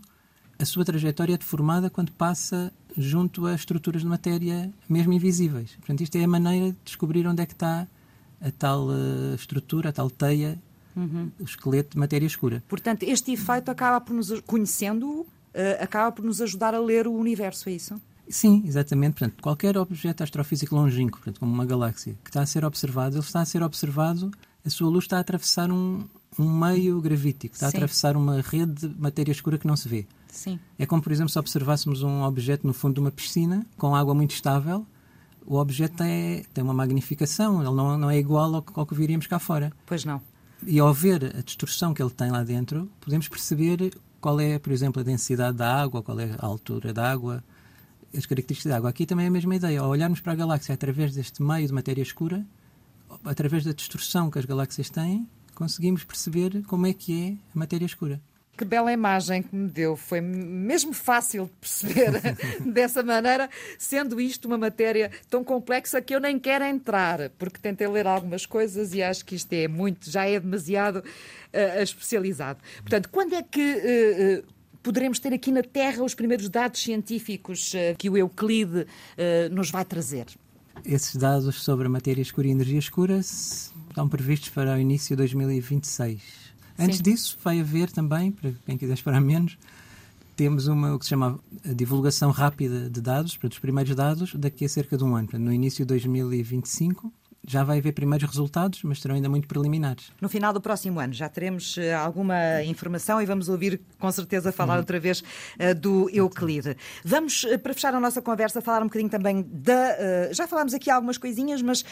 a 0.57 0.65
sua 0.65 0.83
trajetória 0.83 1.35
é 1.35 1.37
deformada 1.37 1.89
quando 1.89 2.11
passa 2.11 2.73
junto 2.99 3.45
a 3.45 3.55
estruturas 3.55 4.01
de 4.01 4.07
matéria 4.07 4.71
mesmo 4.87 5.13
invisíveis. 5.13 5.71
Portanto, 5.77 6.01
isto 6.01 6.17
é 6.17 6.23
a 6.23 6.27
maneira 6.27 6.71
de 6.71 6.77
descobrir 6.83 7.25
onde 7.25 7.41
é 7.41 7.45
que 7.45 7.53
está 7.53 7.87
a 8.41 8.51
tal 8.51 8.87
uh, 8.87 9.35
estrutura, 9.35 9.89
a 9.89 9.91
tal 9.91 10.09
teia, 10.09 10.59
uhum. 10.95 11.31
o 11.39 11.43
esqueleto 11.43 11.91
de 11.91 11.97
matéria 11.97 12.25
escura. 12.25 12.61
Portanto, 12.67 13.03
este 13.03 13.31
efeito 13.31 13.71
acaba 13.71 14.01
por 14.01 14.13
nos, 14.13 14.41
conhecendo-o, 14.41 15.21
uh, 15.21 15.27
acaba 15.81 16.11
por 16.11 16.25
nos 16.25 16.41
ajudar 16.41 16.75
a 16.75 16.79
ler 16.79 17.07
o 17.07 17.13
universo, 17.13 17.69
é 17.69 17.73
isso? 17.73 17.99
Sim, 18.27 18.63
exatamente. 18.65 19.13
Portanto, 19.13 19.41
qualquer 19.41 19.77
objeto 19.77 20.21
astrofísico 20.21 20.75
longínquo, 20.75 21.17
portanto, 21.17 21.39
como 21.39 21.53
uma 21.53 21.65
galáxia, 21.65 22.15
que 22.23 22.29
está 22.29 22.41
a 22.41 22.45
ser 22.45 22.63
observado, 22.63 23.15
ele 23.15 23.23
está 23.23 23.41
a 23.41 23.45
ser 23.45 23.63
observado, 23.63 24.29
a 24.63 24.69
sua 24.69 24.89
luz 24.89 25.05
está 25.05 25.17
a 25.17 25.21
atravessar 25.21 25.71
um, 25.71 26.05
um 26.37 26.59
meio 26.59 27.01
gravítico, 27.01 27.55
está 27.55 27.69
Sim. 27.69 27.77
a 27.77 27.77
atravessar 27.77 28.15
uma 28.15 28.41
rede 28.41 28.87
de 28.87 29.01
matéria 29.01 29.31
escura 29.31 29.57
que 29.57 29.65
não 29.65 29.75
se 29.75 29.87
vê. 29.87 30.05
Sim. 30.29 30.59
É 30.77 30.85
como, 30.85 31.01
por 31.01 31.11
exemplo, 31.11 31.29
se 31.29 31.39
observássemos 31.39 32.03
um 32.03 32.21
objeto 32.23 32.65
no 32.65 32.73
fundo 32.73 32.95
de 32.95 32.99
uma 32.99 33.11
piscina 33.11 33.65
com 33.77 33.95
água 33.95 34.13
muito 34.13 34.31
estável, 34.31 34.85
o 35.45 35.57
objeto 35.57 36.03
é, 36.03 36.43
tem 36.53 36.63
uma 36.63 36.73
magnificação, 36.73 37.61
ele 37.61 37.73
não, 37.73 37.97
não 37.97 38.09
é 38.09 38.17
igual 38.17 38.53
ao, 38.53 38.63
ao 38.75 38.85
que 38.85 38.93
viríamos 38.93 39.27
cá 39.27 39.39
fora. 39.39 39.73
Pois 39.85 40.05
não. 40.05 40.21
E 40.65 40.79
ao 40.79 40.93
ver 40.93 41.35
a 41.37 41.41
distorção 41.41 41.93
que 41.93 42.01
ele 42.01 42.11
tem 42.11 42.29
lá 42.29 42.43
dentro, 42.43 42.89
podemos 42.99 43.27
perceber 43.27 43.93
qual 44.21 44.39
é, 44.39 44.59
por 44.59 44.71
exemplo, 44.71 45.01
a 45.01 45.03
densidade 45.03 45.57
da 45.57 45.81
água, 45.81 46.03
qual 46.03 46.19
é 46.19 46.35
a 46.37 46.45
altura 46.45 46.93
da 46.93 47.09
água, 47.09 47.43
as 48.15 48.25
características 48.25 48.69
da 48.69 48.77
água. 48.77 48.89
Aqui 48.89 49.05
também 49.05 49.25
é 49.25 49.29
a 49.29 49.31
mesma 49.31 49.55
ideia. 49.55 49.81
Ao 49.81 49.89
olharmos 49.89 50.19
para 50.19 50.33
a 50.33 50.35
galáxia 50.35 50.73
através 50.73 51.13
deste 51.13 51.41
meio 51.41 51.65
de 51.65 51.73
matéria 51.73 52.01
escura, 52.01 52.45
através 53.23 53.63
da 53.63 53.71
distorção 53.71 54.29
que 54.29 54.37
as 54.37 54.45
galáxias 54.45 54.89
têm, 54.89 55.27
conseguimos 55.55 56.03
perceber 56.03 56.63
como 56.67 56.85
é 56.85 56.93
que 56.93 57.23
é 57.23 57.55
a 57.55 57.59
matéria 57.59 57.85
escura. 57.85 58.21
Que 58.59 58.65
bela 58.65 58.91
imagem 58.91 59.41
que 59.41 59.55
me 59.55 59.69
deu. 59.69 59.95
Foi 59.95 60.19
mesmo 60.19 60.91
fácil 60.91 61.45
de 61.45 61.51
perceber 61.61 62.11
dessa 62.69 63.01
maneira, 63.01 63.49
sendo 63.77 64.19
isto 64.19 64.49
uma 64.49 64.57
matéria 64.57 65.09
tão 65.29 65.45
complexa 65.45 66.01
que 66.01 66.13
eu 66.13 66.19
nem 66.19 66.37
quero 66.37 66.65
entrar, 66.65 67.29
porque 67.37 67.57
tentei 67.57 67.87
ler 67.87 68.05
algumas 68.05 68.45
coisas 68.45 68.93
e 68.93 69.01
acho 69.01 69.23
que 69.23 69.33
isto 69.33 69.53
é 69.53 69.65
muito, 69.69 70.11
já 70.11 70.27
é 70.27 70.37
demasiado 70.37 70.97
uh, 70.97 71.81
especializado. 71.81 72.59
Portanto, 72.81 73.07
quando 73.09 73.33
é 73.33 73.41
que. 73.41 74.43
Uh, 74.43 74.59
poderemos 74.83 75.19
ter 75.19 75.33
aqui 75.33 75.51
na 75.51 75.61
Terra 75.61 76.03
os 76.03 76.13
primeiros 76.13 76.49
dados 76.49 76.81
científicos 76.81 77.73
que 77.97 78.09
o 78.09 78.17
Euclide 78.17 78.87
nos 79.51 79.69
vai 79.69 79.83
trazer? 79.83 80.25
Esses 80.85 81.17
dados 81.17 81.61
sobre 81.61 81.87
a 81.87 81.89
matéria 81.89 82.21
escura 82.21 82.47
e 82.47 82.51
energia 82.51 82.79
escura 82.79 83.17
estão 83.19 84.07
previstos 84.07 84.49
para 84.49 84.73
o 84.75 84.79
início 84.79 85.15
de 85.15 85.17
2026. 85.17 86.48
Antes 86.79 86.97
Sim. 86.97 87.03
disso, 87.03 87.37
vai 87.43 87.59
haver 87.59 87.91
também, 87.91 88.31
para 88.31 88.51
quem 88.65 88.77
quiser 88.77 88.93
esperar 88.93 89.19
menos, 89.19 89.57
temos 90.35 90.67
uma, 90.67 90.95
o 90.95 90.99
que 90.99 91.03
se 91.03 91.09
chama 91.09 91.37
a 91.65 91.73
divulgação 91.73 92.31
rápida 92.31 92.89
de 92.89 93.01
dados, 93.01 93.35
para 93.35 93.49
os 93.49 93.59
primeiros 93.59 93.93
dados, 93.93 94.33
daqui 94.35 94.63
a 94.63 94.69
cerca 94.69 94.97
de 94.97 95.03
um 95.03 95.13
ano. 95.13 95.27
No 95.33 95.51
início 95.51 95.85
de 95.85 95.89
2025, 95.89 97.11
já 97.45 97.63
vai 97.63 97.79
haver 97.79 97.93
primeiros 97.93 98.27
resultados, 98.27 98.83
mas 98.83 99.01
serão 99.01 99.15
ainda 99.15 99.29
muito 99.29 99.47
preliminares. 99.47 100.11
No 100.21 100.29
final 100.29 100.53
do 100.53 100.61
próximo 100.61 100.99
ano 100.99 101.13
já 101.13 101.29
teremos 101.29 101.77
uh, 101.77 101.81
alguma 101.99 102.63
informação 102.63 103.21
e 103.21 103.25
vamos 103.25 103.49
ouvir 103.49 103.81
com 103.97 104.11
certeza 104.11 104.51
falar 104.51 104.73
uhum. 104.73 104.79
outra 104.79 104.99
vez 104.99 105.21
uh, 105.21 105.73
do 105.75 106.09
Euclide. 106.11 106.75
Vamos, 107.03 107.43
uh, 107.43 107.57
para 107.59 107.73
fechar 107.73 107.93
a 107.93 107.99
nossa 107.99 108.21
conversa, 108.21 108.61
falar 108.61 108.81
um 108.81 108.85
bocadinho 108.85 109.09
também 109.09 109.45
da. 109.49 110.31
já 110.31 110.47
falámos 110.47 110.73
aqui 110.73 110.89
algumas 110.89 111.17
coisinhas, 111.17 111.61
mas 111.61 111.83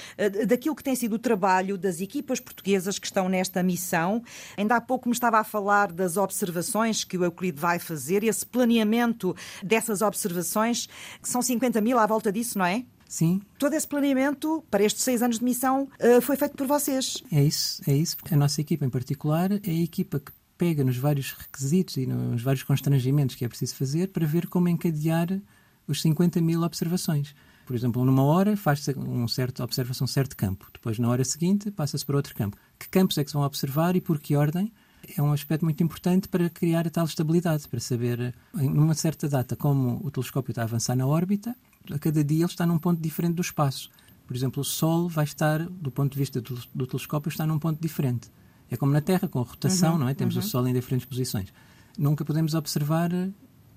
daquilo 0.47 0.75
que 0.75 0.83
tem 0.83 0.95
sido 0.95 1.13
o 1.13 1.19
trabalho 1.19 1.77
das 1.77 2.01
equipas 2.01 2.39
portuguesas 2.39 2.99
que 2.99 3.07
estão 3.07 3.29
nesta 3.29 3.63
missão. 3.63 4.23
Ainda 4.57 4.75
há 4.75 4.81
pouco 4.81 5.07
me 5.09 5.13
estava 5.13 5.39
a 5.39 5.43
falar 5.43 5.91
das 5.91 6.17
observações 6.17 7.03
que 7.03 7.17
o 7.17 7.23
Euclide 7.23 7.59
vai 7.59 7.79
fazer, 7.79 8.23
esse 8.23 8.45
planeamento 8.45 9.35
dessas 9.63 10.01
observações, 10.01 10.87
que 11.21 11.29
são 11.29 11.41
50 11.41 11.81
mil 11.81 11.97
à 11.97 12.05
volta 12.05 12.31
disso, 12.31 12.57
não 12.57 12.65
é? 12.65 12.83
Sim. 13.07 13.41
Todo 13.57 13.73
esse 13.73 13.87
planeamento 13.87 14.63
para 14.69 14.83
estes 14.83 15.03
seis 15.03 15.21
anos 15.21 15.39
de 15.39 15.45
missão 15.45 15.87
uh, 15.99 16.21
foi 16.21 16.35
feito 16.35 16.55
por 16.55 16.67
vocês. 16.67 17.23
É 17.31 17.43
isso, 17.43 17.81
é 17.87 17.93
isso. 17.93 18.17
A 18.29 18.35
nossa 18.35 18.61
equipa 18.61 18.85
em 18.85 18.89
particular 18.89 19.51
é 19.51 19.69
a 19.69 19.83
equipa 19.83 20.19
que 20.19 20.31
pega 20.57 20.83
nos 20.83 20.97
vários 20.97 21.31
requisitos 21.33 21.97
e 21.97 22.05
nos 22.05 22.41
vários 22.41 22.63
constrangimentos 22.63 23.35
que 23.35 23.45
é 23.45 23.47
preciso 23.47 23.75
fazer 23.75 24.07
para 24.07 24.25
ver 24.25 24.47
como 24.47 24.67
encadear 24.67 25.39
os 25.87 26.01
50 26.01 26.41
mil 26.41 26.63
observações. 26.63 27.33
Por 27.65 27.75
exemplo, 27.75 28.03
numa 28.03 28.23
hora 28.23 28.55
faz-se 28.55 28.97
um 28.97 29.27
certo, 29.27 29.61
observa-se 29.61 30.03
um 30.03 30.07
certo 30.07 30.35
campo. 30.35 30.67
Depois, 30.73 30.97
na 30.97 31.09
hora 31.09 31.23
seguinte, 31.23 31.69
passa-se 31.69 32.05
para 32.05 32.15
outro 32.15 32.33
campo. 32.33 32.57
Que 32.79 32.87
campos 32.87 33.17
é 33.17 33.23
que 33.23 33.29
se 33.29 33.33
vão 33.35 33.43
observar 33.43 33.95
e 33.95 34.01
por 34.01 34.19
que 34.19 34.35
ordem? 34.35 34.71
É 35.17 35.21
um 35.21 35.31
aspecto 35.31 35.63
muito 35.63 35.81
importante 35.83 36.27
para 36.27 36.49
criar 36.49 36.87
a 36.87 36.89
tal 36.89 37.05
estabilidade, 37.05 37.67
para 37.67 37.79
saber, 37.79 38.33
numa 38.53 38.93
certa 38.93 39.27
data, 39.27 39.55
como 39.55 40.01
o 40.03 40.09
telescópio 40.09 40.51
está 40.51 40.61
a 40.61 40.65
avançar 40.65 40.95
na 40.95 41.05
órbita 41.05 41.55
a 41.91 41.99
cada 41.99 42.23
dia 42.23 42.39
ele 42.39 42.45
está 42.45 42.65
num 42.65 42.77
ponto 42.77 43.01
diferente 43.01 43.35
do 43.35 43.41
espaço. 43.41 43.89
Por 44.25 44.35
exemplo, 44.35 44.61
o 44.61 44.63
Sol 44.63 45.07
vai 45.07 45.23
estar, 45.23 45.65
do 45.69 45.89
ponto 45.89 46.11
de 46.11 46.19
vista 46.19 46.41
do, 46.41 46.59
do 46.75 46.85
telescópio, 46.85 47.29
está 47.29 47.45
num 47.45 47.57
ponto 47.57 47.81
diferente. 47.81 48.29
É 48.69 48.75
como 48.75 48.91
na 48.91 48.99
Terra, 48.99 49.27
com 49.27 49.39
a 49.39 49.43
rotação, 49.43 49.93
uhum, 49.93 49.99
não 49.99 50.09
é? 50.09 50.13
Temos 50.13 50.35
uhum. 50.35 50.41
o 50.41 50.45
Sol 50.45 50.67
em 50.67 50.73
diferentes 50.73 51.05
posições. 51.05 51.53
Nunca 51.97 52.25
podemos 52.25 52.53
observar 52.53 53.11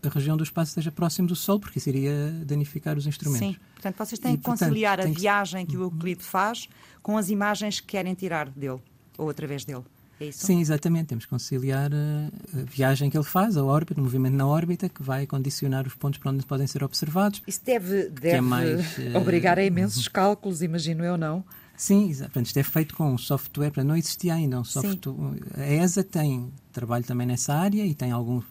a 0.02 0.08
região 0.08 0.36
do 0.36 0.42
espaço 0.42 0.70
esteja 0.70 0.90
próximo 0.90 1.28
do 1.28 1.36
Sol, 1.36 1.60
porque 1.60 1.78
isso 1.78 1.88
iria 1.88 2.30
danificar 2.44 2.96
os 2.96 3.06
instrumentos. 3.06 3.48
Sim, 3.48 3.56
portanto, 3.74 3.96
vocês 3.96 4.18
têm 4.18 4.34
e, 4.34 4.38
que 4.38 4.44
conciliar 4.44 4.98
portanto, 4.98 5.16
a 5.16 5.20
viagem 5.20 5.66
que... 5.66 5.72
que 5.72 5.78
o 5.78 5.82
Euclide 5.82 6.22
faz 6.22 6.68
com 7.02 7.16
as 7.16 7.28
imagens 7.28 7.80
que 7.80 7.86
querem 7.86 8.14
tirar 8.14 8.48
dele, 8.48 8.80
ou 9.16 9.28
através 9.28 9.64
dele. 9.64 9.84
É 10.20 10.26
isso? 10.26 10.46
Sim, 10.46 10.61
exatamente. 10.61 11.06
Temos 11.06 11.24
que 11.24 11.30
conciliar 11.30 11.90
eh, 11.92 12.61
a 12.61 12.64
viagem 12.64 13.09
que 13.09 13.16
ele 13.16 13.24
faz, 13.24 13.56
a 13.56 13.64
órbita, 13.64 13.98
o 13.98 14.04
movimento 14.04 14.35
na 14.35 14.46
órbita, 14.46 14.88
que 14.88 15.02
vai 15.02 15.26
condicionar 15.26 15.87
os 15.87 15.94
pontos 15.94 16.20
para 16.20 16.30
onde 16.30 16.44
podem 16.44 16.66
ser 16.66 16.85
observados. 16.85 17.42
Isso 17.46 17.64
deve, 17.64 18.00
é 18.00 18.09
deve 18.09 18.37
é 18.37 18.40
mais, 18.40 18.98
uh... 18.98 19.16
obrigar 19.16 19.59
a 19.59 19.64
imensos 19.64 20.06
cálculos, 20.09 20.61
imagino 20.61 21.02
eu, 21.02 21.16
não? 21.16 21.42
Sim, 21.74 22.14
portanto, 22.14 22.44
isto 22.44 22.59
é 22.59 22.62
feito 22.62 22.94
com 22.94 23.14
um 23.14 23.16
software, 23.16 23.72
não 23.83 23.96
existia 23.96 24.35
ainda 24.35 24.61
um 24.61 24.64
software. 24.64 25.14
A 25.56 25.66
ESA 25.66 26.04
tem 26.04 26.52
trabalho 26.70 27.04
também 27.04 27.26
nessa 27.26 27.54
área 27.54 27.87
e 27.87 27.94
tem 27.94 28.11
algum 28.12 28.42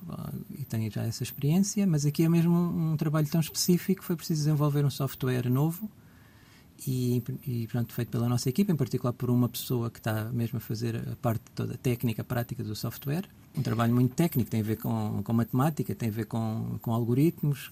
e 0.57 0.65
tem 0.65 0.89
já 0.89 1.03
essa 1.03 1.21
experiência, 1.21 1.85
mas 1.85 2.07
aqui 2.07 2.23
é 2.23 2.29
mesmo 2.29 2.51
um, 2.51 2.93
um 2.93 2.97
trabalho 2.97 3.27
tão 3.27 3.39
específico 3.39 4.01
que 4.01 4.07
foi 4.07 4.15
preciso 4.15 4.39
desenvolver 4.39 4.83
um 4.83 4.89
software 4.89 5.47
novo 5.47 5.87
e, 6.87 7.23
e 7.45 7.67
pronto, 7.67 7.93
feito 7.93 8.09
pela 8.09 8.27
nossa 8.27 8.49
equipa, 8.49 8.71
em 8.71 8.75
particular 8.75 9.13
por 9.13 9.29
uma 9.29 9.49
pessoa 9.49 9.89
que 9.89 9.99
está 9.99 10.25
mesmo 10.25 10.57
a 10.57 10.59
fazer 10.59 10.95
a 10.95 11.15
parte 11.15 11.43
toda 11.55 11.77
técnica, 11.77 12.23
prática 12.23 12.63
do 12.63 12.75
software. 12.75 13.25
Um 13.57 13.61
trabalho 13.61 13.93
muito 13.93 14.15
técnico, 14.15 14.49
tem 14.49 14.61
a 14.61 14.63
ver 14.63 14.77
com, 14.77 15.21
com 15.23 15.33
matemática, 15.33 15.93
tem 15.95 16.09
a 16.09 16.11
ver 16.11 16.25
com, 16.25 16.77
com 16.81 16.93
algoritmos, 16.93 17.71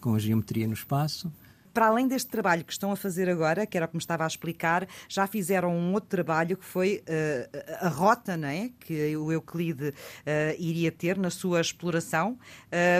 com 0.00 0.14
a 0.14 0.18
geometria 0.18 0.66
no 0.66 0.74
espaço 0.74 1.32
para 1.76 1.88
além 1.88 2.08
deste 2.08 2.30
trabalho 2.30 2.64
que 2.64 2.72
estão 2.72 2.90
a 2.90 2.96
fazer 2.96 3.28
agora, 3.28 3.66
que 3.66 3.76
era 3.76 3.84
o 3.84 3.88
que 3.90 3.96
me 3.96 4.00
estava 4.00 4.24
a 4.24 4.26
explicar, 4.26 4.88
já 5.10 5.26
fizeram 5.26 5.76
um 5.76 5.92
outro 5.92 6.08
trabalho 6.08 6.56
que 6.56 6.64
foi 6.64 7.02
uh, 7.06 7.84
a 7.84 7.88
rota 7.90 8.34
não 8.34 8.48
é? 8.48 8.70
que 8.80 9.14
o 9.14 9.30
Euclide 9.30 9.88
uh, 9.88 9.92
iria 10.58 10.90
ter 10.90 11.18
na 11.18 11.28
sua 11.28 11.60
exploração 11.60 12.38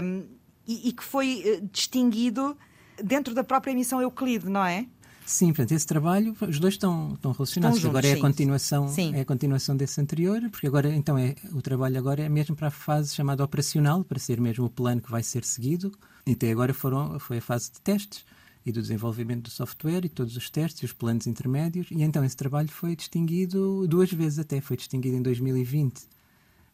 um, 0.02 0.26
e, 0.66 0.90
e, 0.90 0.92
que 0.92 1.02
foi 1.02 1.42
uh, 1.46 1.66
distinguido 1.72 2.54
dentro 3.02 3.34
da 3.34 3.42
própria 3.42 3.74
missão 3.74 3.98
Euclide, 4.02 4.50
não 4.50 4.62
é? 4.62 4.86
Sim, 5.26 5.48
portanto, 5.48 5.72
esse 5.72 5.86
trabalho, 5.86 6.36
os 6.40 6.60
dois 6.60 6.74
estão, 6.74 7.14
estão 7.14 7.32
relacionados. 7.32 7.78
Estão 7.78 7.90
juntos, 7.90 8.06
agora 8.06 8.06
é 8.06 8.12
a 8.12 8.20
continuação, 8.20 8.88
sim. 8.88 9.12
é 9.12 9.20
a 9.20 9.24
continuação 9.24 9.76
desse 9.76 10.00
anterior, 10.00 10.40
porque 10.50 10.68
agora 10.68 10.94
então 10.94 11.18
é 11.18 11.34
o 11.52 11.60
trabalho 11.60 11.98
agora 11.98 12.22
é 12.22 12.28
mesmo 12.28 12.54
para 12.54 12.68
a 12.68 12.70
fase 12.70 13.12
chamada 13.12 13.42
operacional, 13.42 14.04
para 14.04 14.20
ser 14.20 14.40
mesmo 14.40 14.64
o 14.64 14.70
plano 14.70 15.00
que 15.00 15.10
vai 15.10 15.24
ser 15.24 15.44
seguido. 15.44 15.92
Até 16.30 16.52
agora 16.52 16.72
foram 16.72 17.18
foi 17.18 17.38
a 17.38 17.42
fase 17.42 17.72
de 17.72 17.80
testes 17.80 18.24
e 18.64 18.70
do 18.70 18.80
desenvolvimento 18.80 19.44
do 19.44 19.50
software 19.50 20.04
e 20.04 20.08
todos 20.08 20.36
os 20.36 20.48
testes 20.48 20.82
e 20.82 20.84
os 20.84 20.92
planos 20.92 21.26
intermédios. 21.26 21.88
E 21.90 22.02
então 22.02 22.24
esse 22.24 22.36
trabalho 22.36 22.68
foi 22.68 22.94
distinguido 22.94 23.86
duas 23.88 24.12
vezes 24.12 24.38
até, 24.38 24.60
foi 24.60 24.76
distinguido 24.76 25.16
em 25.16 25.22
2020. 25.22 26.02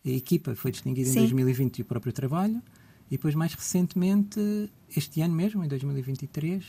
A 0.05 0.11
equipa 0.11 0.55
foi 0.55 0.73
distinguida 0.73 1.09
sim. 1.09 1.19
em 1.19 1.23
2020 1.23 1.79
e 1.79 1.83
o 1.83 1.85
próprio 1.87 2.12
trabalho. 2.12 2.62
E 3.09 3.17
depois, 3.17 3.35
mais 3.35 3.53
recentemente, 3.53 4.41
este 4.97 5.21
ano 5.21 5.35
mesmo, 5.35 5.62
em 5.62 5.69
2023, 5.69 6.65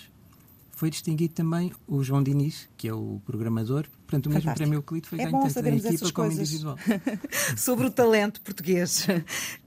foi 0.75 0.89
distinguido 0.89 1.33
também 1.33 1.71
o 1.87 2.03
João 2.03 2.23
Diniz, 2.23 2.67
que 2.77 2.87
é 2.87 2.93
o 2.93 3.21
programador. 3.25 3.85
Portanto, 4.13 4.27
o 4.27 4.29
mesmo 4.29 4.43
Fantástico. 4.43 4.57
prémio 4.57 4.77
Euclide 4.77 5.07
foi 5.07 5.19
é 5.19 5.23
ganho 5.23 5.41
tanto 5.41 5.61
na 5.61 5.69
equipa 5.69 6.11
como 6.11 6.31
individual. 6.31 6.77
Sobre 7.57 7.87
o 7.87 7.91
talento 7.91 8.41
português. 8.41 9.07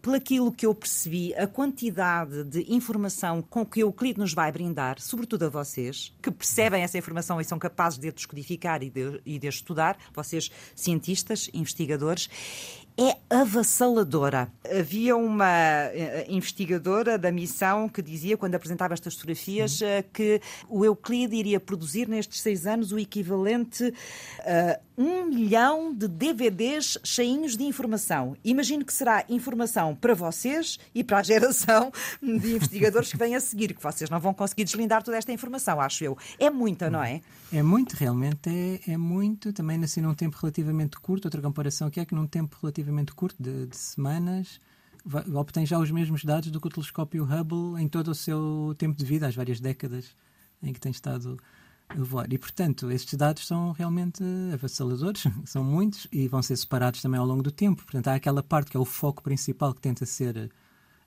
Pelaquilo 0.01 0.53
que 0.53 0.65
eu 0.67 0.75
percebi, 0.75 1.35
a 1.35 1.49
quantidade 1.49 2.45
de 2.45 2.65
informação 2.73 3.43
com 3.43 3.67
que 3.67 3.83
o 3.83 3.89
Euclide 3.89 4.21
nos 4.21 4.33
vai 4.33 4.53
brindar, 4.53 5.01
sobretudo 5.01 5.47
a 5.47 5.49
vocês, 5.49 6.15
que 6.23 6.31
percebem 6.31 6.85
essa 6.85 6.97
informação 6.97 7.41
e 7.41 7.45
são 7.45 7.59
capazes 7.59 7.99
de 7.99 8.09
a 8.09 8.13
descodificar 8.13 8.85
e 8.85 8.91
de, 8.91 9.21
e 9.27 9.37
de 9.37 9.49
estudar, 9.49 9.99
vocês 10.15 10.49
cientistas, 10.77 11.51
investigadores, 11.53 12.29
é 12.99 13.19
avassaladora. 13.29 14.51
Havia 14.65 15.15
uma 15.15 15.51
eh, 15.93 16.27
investigadora 16.31 17.19
da 17.19 17.31
missão 17.31 17.91
que 17.91 18.01
dizia, 18.01 18.39
quando 18.39 18.55
apresentava 18.55 18.95
estas 18.95 19.15
fotografias, 19.15 19.83
eh, 19.83 20.03
que 20.03 20.41
o 20.67 20.83
Euclide 20.83 21.37
iria 21.37 21.61
produzir 21.61 22.09
nestes 22.09 22.41
seis 22.41 22.67
anos 22.67 22.93
o 22.93 22.99
equivalente 22.99 23.93
a 24.41 24.81
um 24.99 25.27
milhão 25.27 25.95
de 25.95 26.09
DVDs 26.09 26.99
cheinhos 27.05 27.57
de 27.57 27.65
informação. 27.65 28.37
Imagino 28.45 28.85
que 28.85 28.93
será 28.93 29.25
informação 29.29 29.95
para 29.95 30.15
vocês 30.15 30.79
e 30.95 31.05
para 31.05 31.19
a 31.19 31.23
geração 31.23 31.93
de 32.23 32.55
investigadores 32.57 33.11
que 33.11 33.19
vêm 33.19 33.35
a 33.35 33.41
seguir, 33.41 33.75
que 33.75 33.83
vocês 33.83 34.09
não 34.09 34.19
vão 34.19 34.33
conseguir 34.33 34.65
deslindar 34.65 35.03
toda 35.03 35.17
esta 35.17 35.33
informação, 35.33 35.81
acho 35.81 36.05
eu. 36.05 36.17
É 36.39 36.51
muita, 36.51 36.89
não 36.89 37.03
é? 37.03 37.21
É 37.53 37.63
muito, 37.63 37.95
realmente 37.95 38.49
é, 38.49 38.93
é 38.93 38.97
muito. 38.97 39.53
Também 39.53 39.79
nasci 39.79 40.01
num 40.01 40.15
tempo 40.15 40.39
relativamente 40.41 40.99
curto. 40.99 41.27
Outra 41.27 41.43
comparação 41.43 41.91
que 41.91 42.01
é 42.01 42.05
que 42.05 42.15
num 42.15 42.27
tempo 42.27 42.57
relativamente 42.61 43.13
curto, 43.13 43.37
de, 43.43 43.67
de 43.67 43.77
semanas, 43.77 44.61
obtém 45.35 45.65
já 45.65 45.79
os 45.79 45.91
mesmos 45.91 46.25
dados 46.25 46.51
do 46.51 46.61
que 46.61 46.67
o 46.67 46.71
telescópio 46.71 47.25
Hubble 47.25 47.83
em 47.83 47.89
todo 47.89 48.09
o 48.09 48.15
seu 48.15 48.75
tempo 48.79 48.97
de 48.97 49.05
vida, 49.05 49.27
as 49.27 49.35
várias 49.35 49.61
décadas 49.61 50.17
em 50.63 50.73
que 50.73 50.81
tem 50.81 50.91
estado 50.91 51.39
E, 52.29 52.39
portanto, 52.39 52.91
estes 52.91 53.15
dados 53.15 53.47
são 53.47 53.73
realmente 53.73 54.23
avassaladores, 54.53 55.25
são 55.45 55.63
muitos 55.65 56.07
e 56.13 56.29
vão 56.29 56.43
ser 56.43 56.57
separados 56.57 57.01
também 57.01 57.19
ao 57.19 57.27
longo 57.27 57.43
do 57.43 57.51
tempo. 57.51 57.83
Portanto, 57.85 58.09
há 58.09 58.15
aquela 58.15 58.43
parte 58.43 58.71
que 58.71 58.77
é 58.77 58.81
o 58.81 58.85
foco 58.85 59.23
principal 59.23 59.73
que 59.73 59.81
tenta 59.81 60.05
ser 60.05 60.51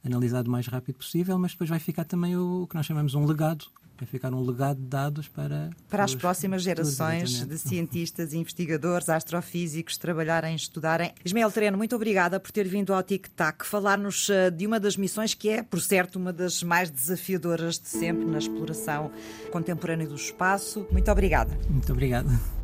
analisado 0.03 0.47
o 0.47 0.51
mais 0.51 0.67
rápido 0.67 0.95
possível, 0.95 1.37
mas 1.37 1.51
depois 1.51 1.69
vai 1.69 1.79
ficar 1.79 2.05
também 2.05 2.35
o 2.37 2.65
que 2.67 2.75
nós 2.75 2.85
chamamos 2.85 3.13
um 3.13 3.25
legado, 3.25 3.65
vai 3.99 4.07
ficar 4.07 4.33
um 4.33 4.41
legado 4.41 4.77
de 4.77 4.87
dados 4.87 5.27
para... 5.27 5.69
Para 5.89 6.03
as 6.03 6.15
próximas 6.15 6.63
gerações 6.63 7.45
de 7.45 7.57
cientistas, 7.57 8.33
investigadores, 8.33 9.09
astrofísicos 9.09 9.97
trabalharem, 9.97 10.55
estudarem. 10.55 11.11
Ismael 11.23 11.51
Tereno, 11.51 11.77
muito 11.77 11.95
obrigada 11.95 12.39
por 12.39 12.51
ter 12.51 12.67
vindo 12.67 12.93
ao 12.93 13.03
Tic 13.03 13.27
Tac 13.29 13.65
falar-nos 13.65 14.29
eh, 14.29 14.49
de 14.49 14.65
uma 14.65 14.79
das 14.79 14.95
missões 14.95 15.33
que 15.33 15.49
é, 15.49 15.63
por 15.63 15.81
certo, 15.81 16.17
uma 16.17 16.31
das 16.31 16.63
mais 16.63 16.89
desafiadoras 16.89 17.79
de 17.79 17.87
sempre 17.87 18.25
na 18.25 18.37
exploração 18.37 19.11
contemporânea 19.51 20.07
do 20.07 20.15
espaço. 20.15 20.85
Muito 20.91 21.11
obrigada. 21.11 21.57
Muito 21.69 21.91
obrigado. 21.91 22.58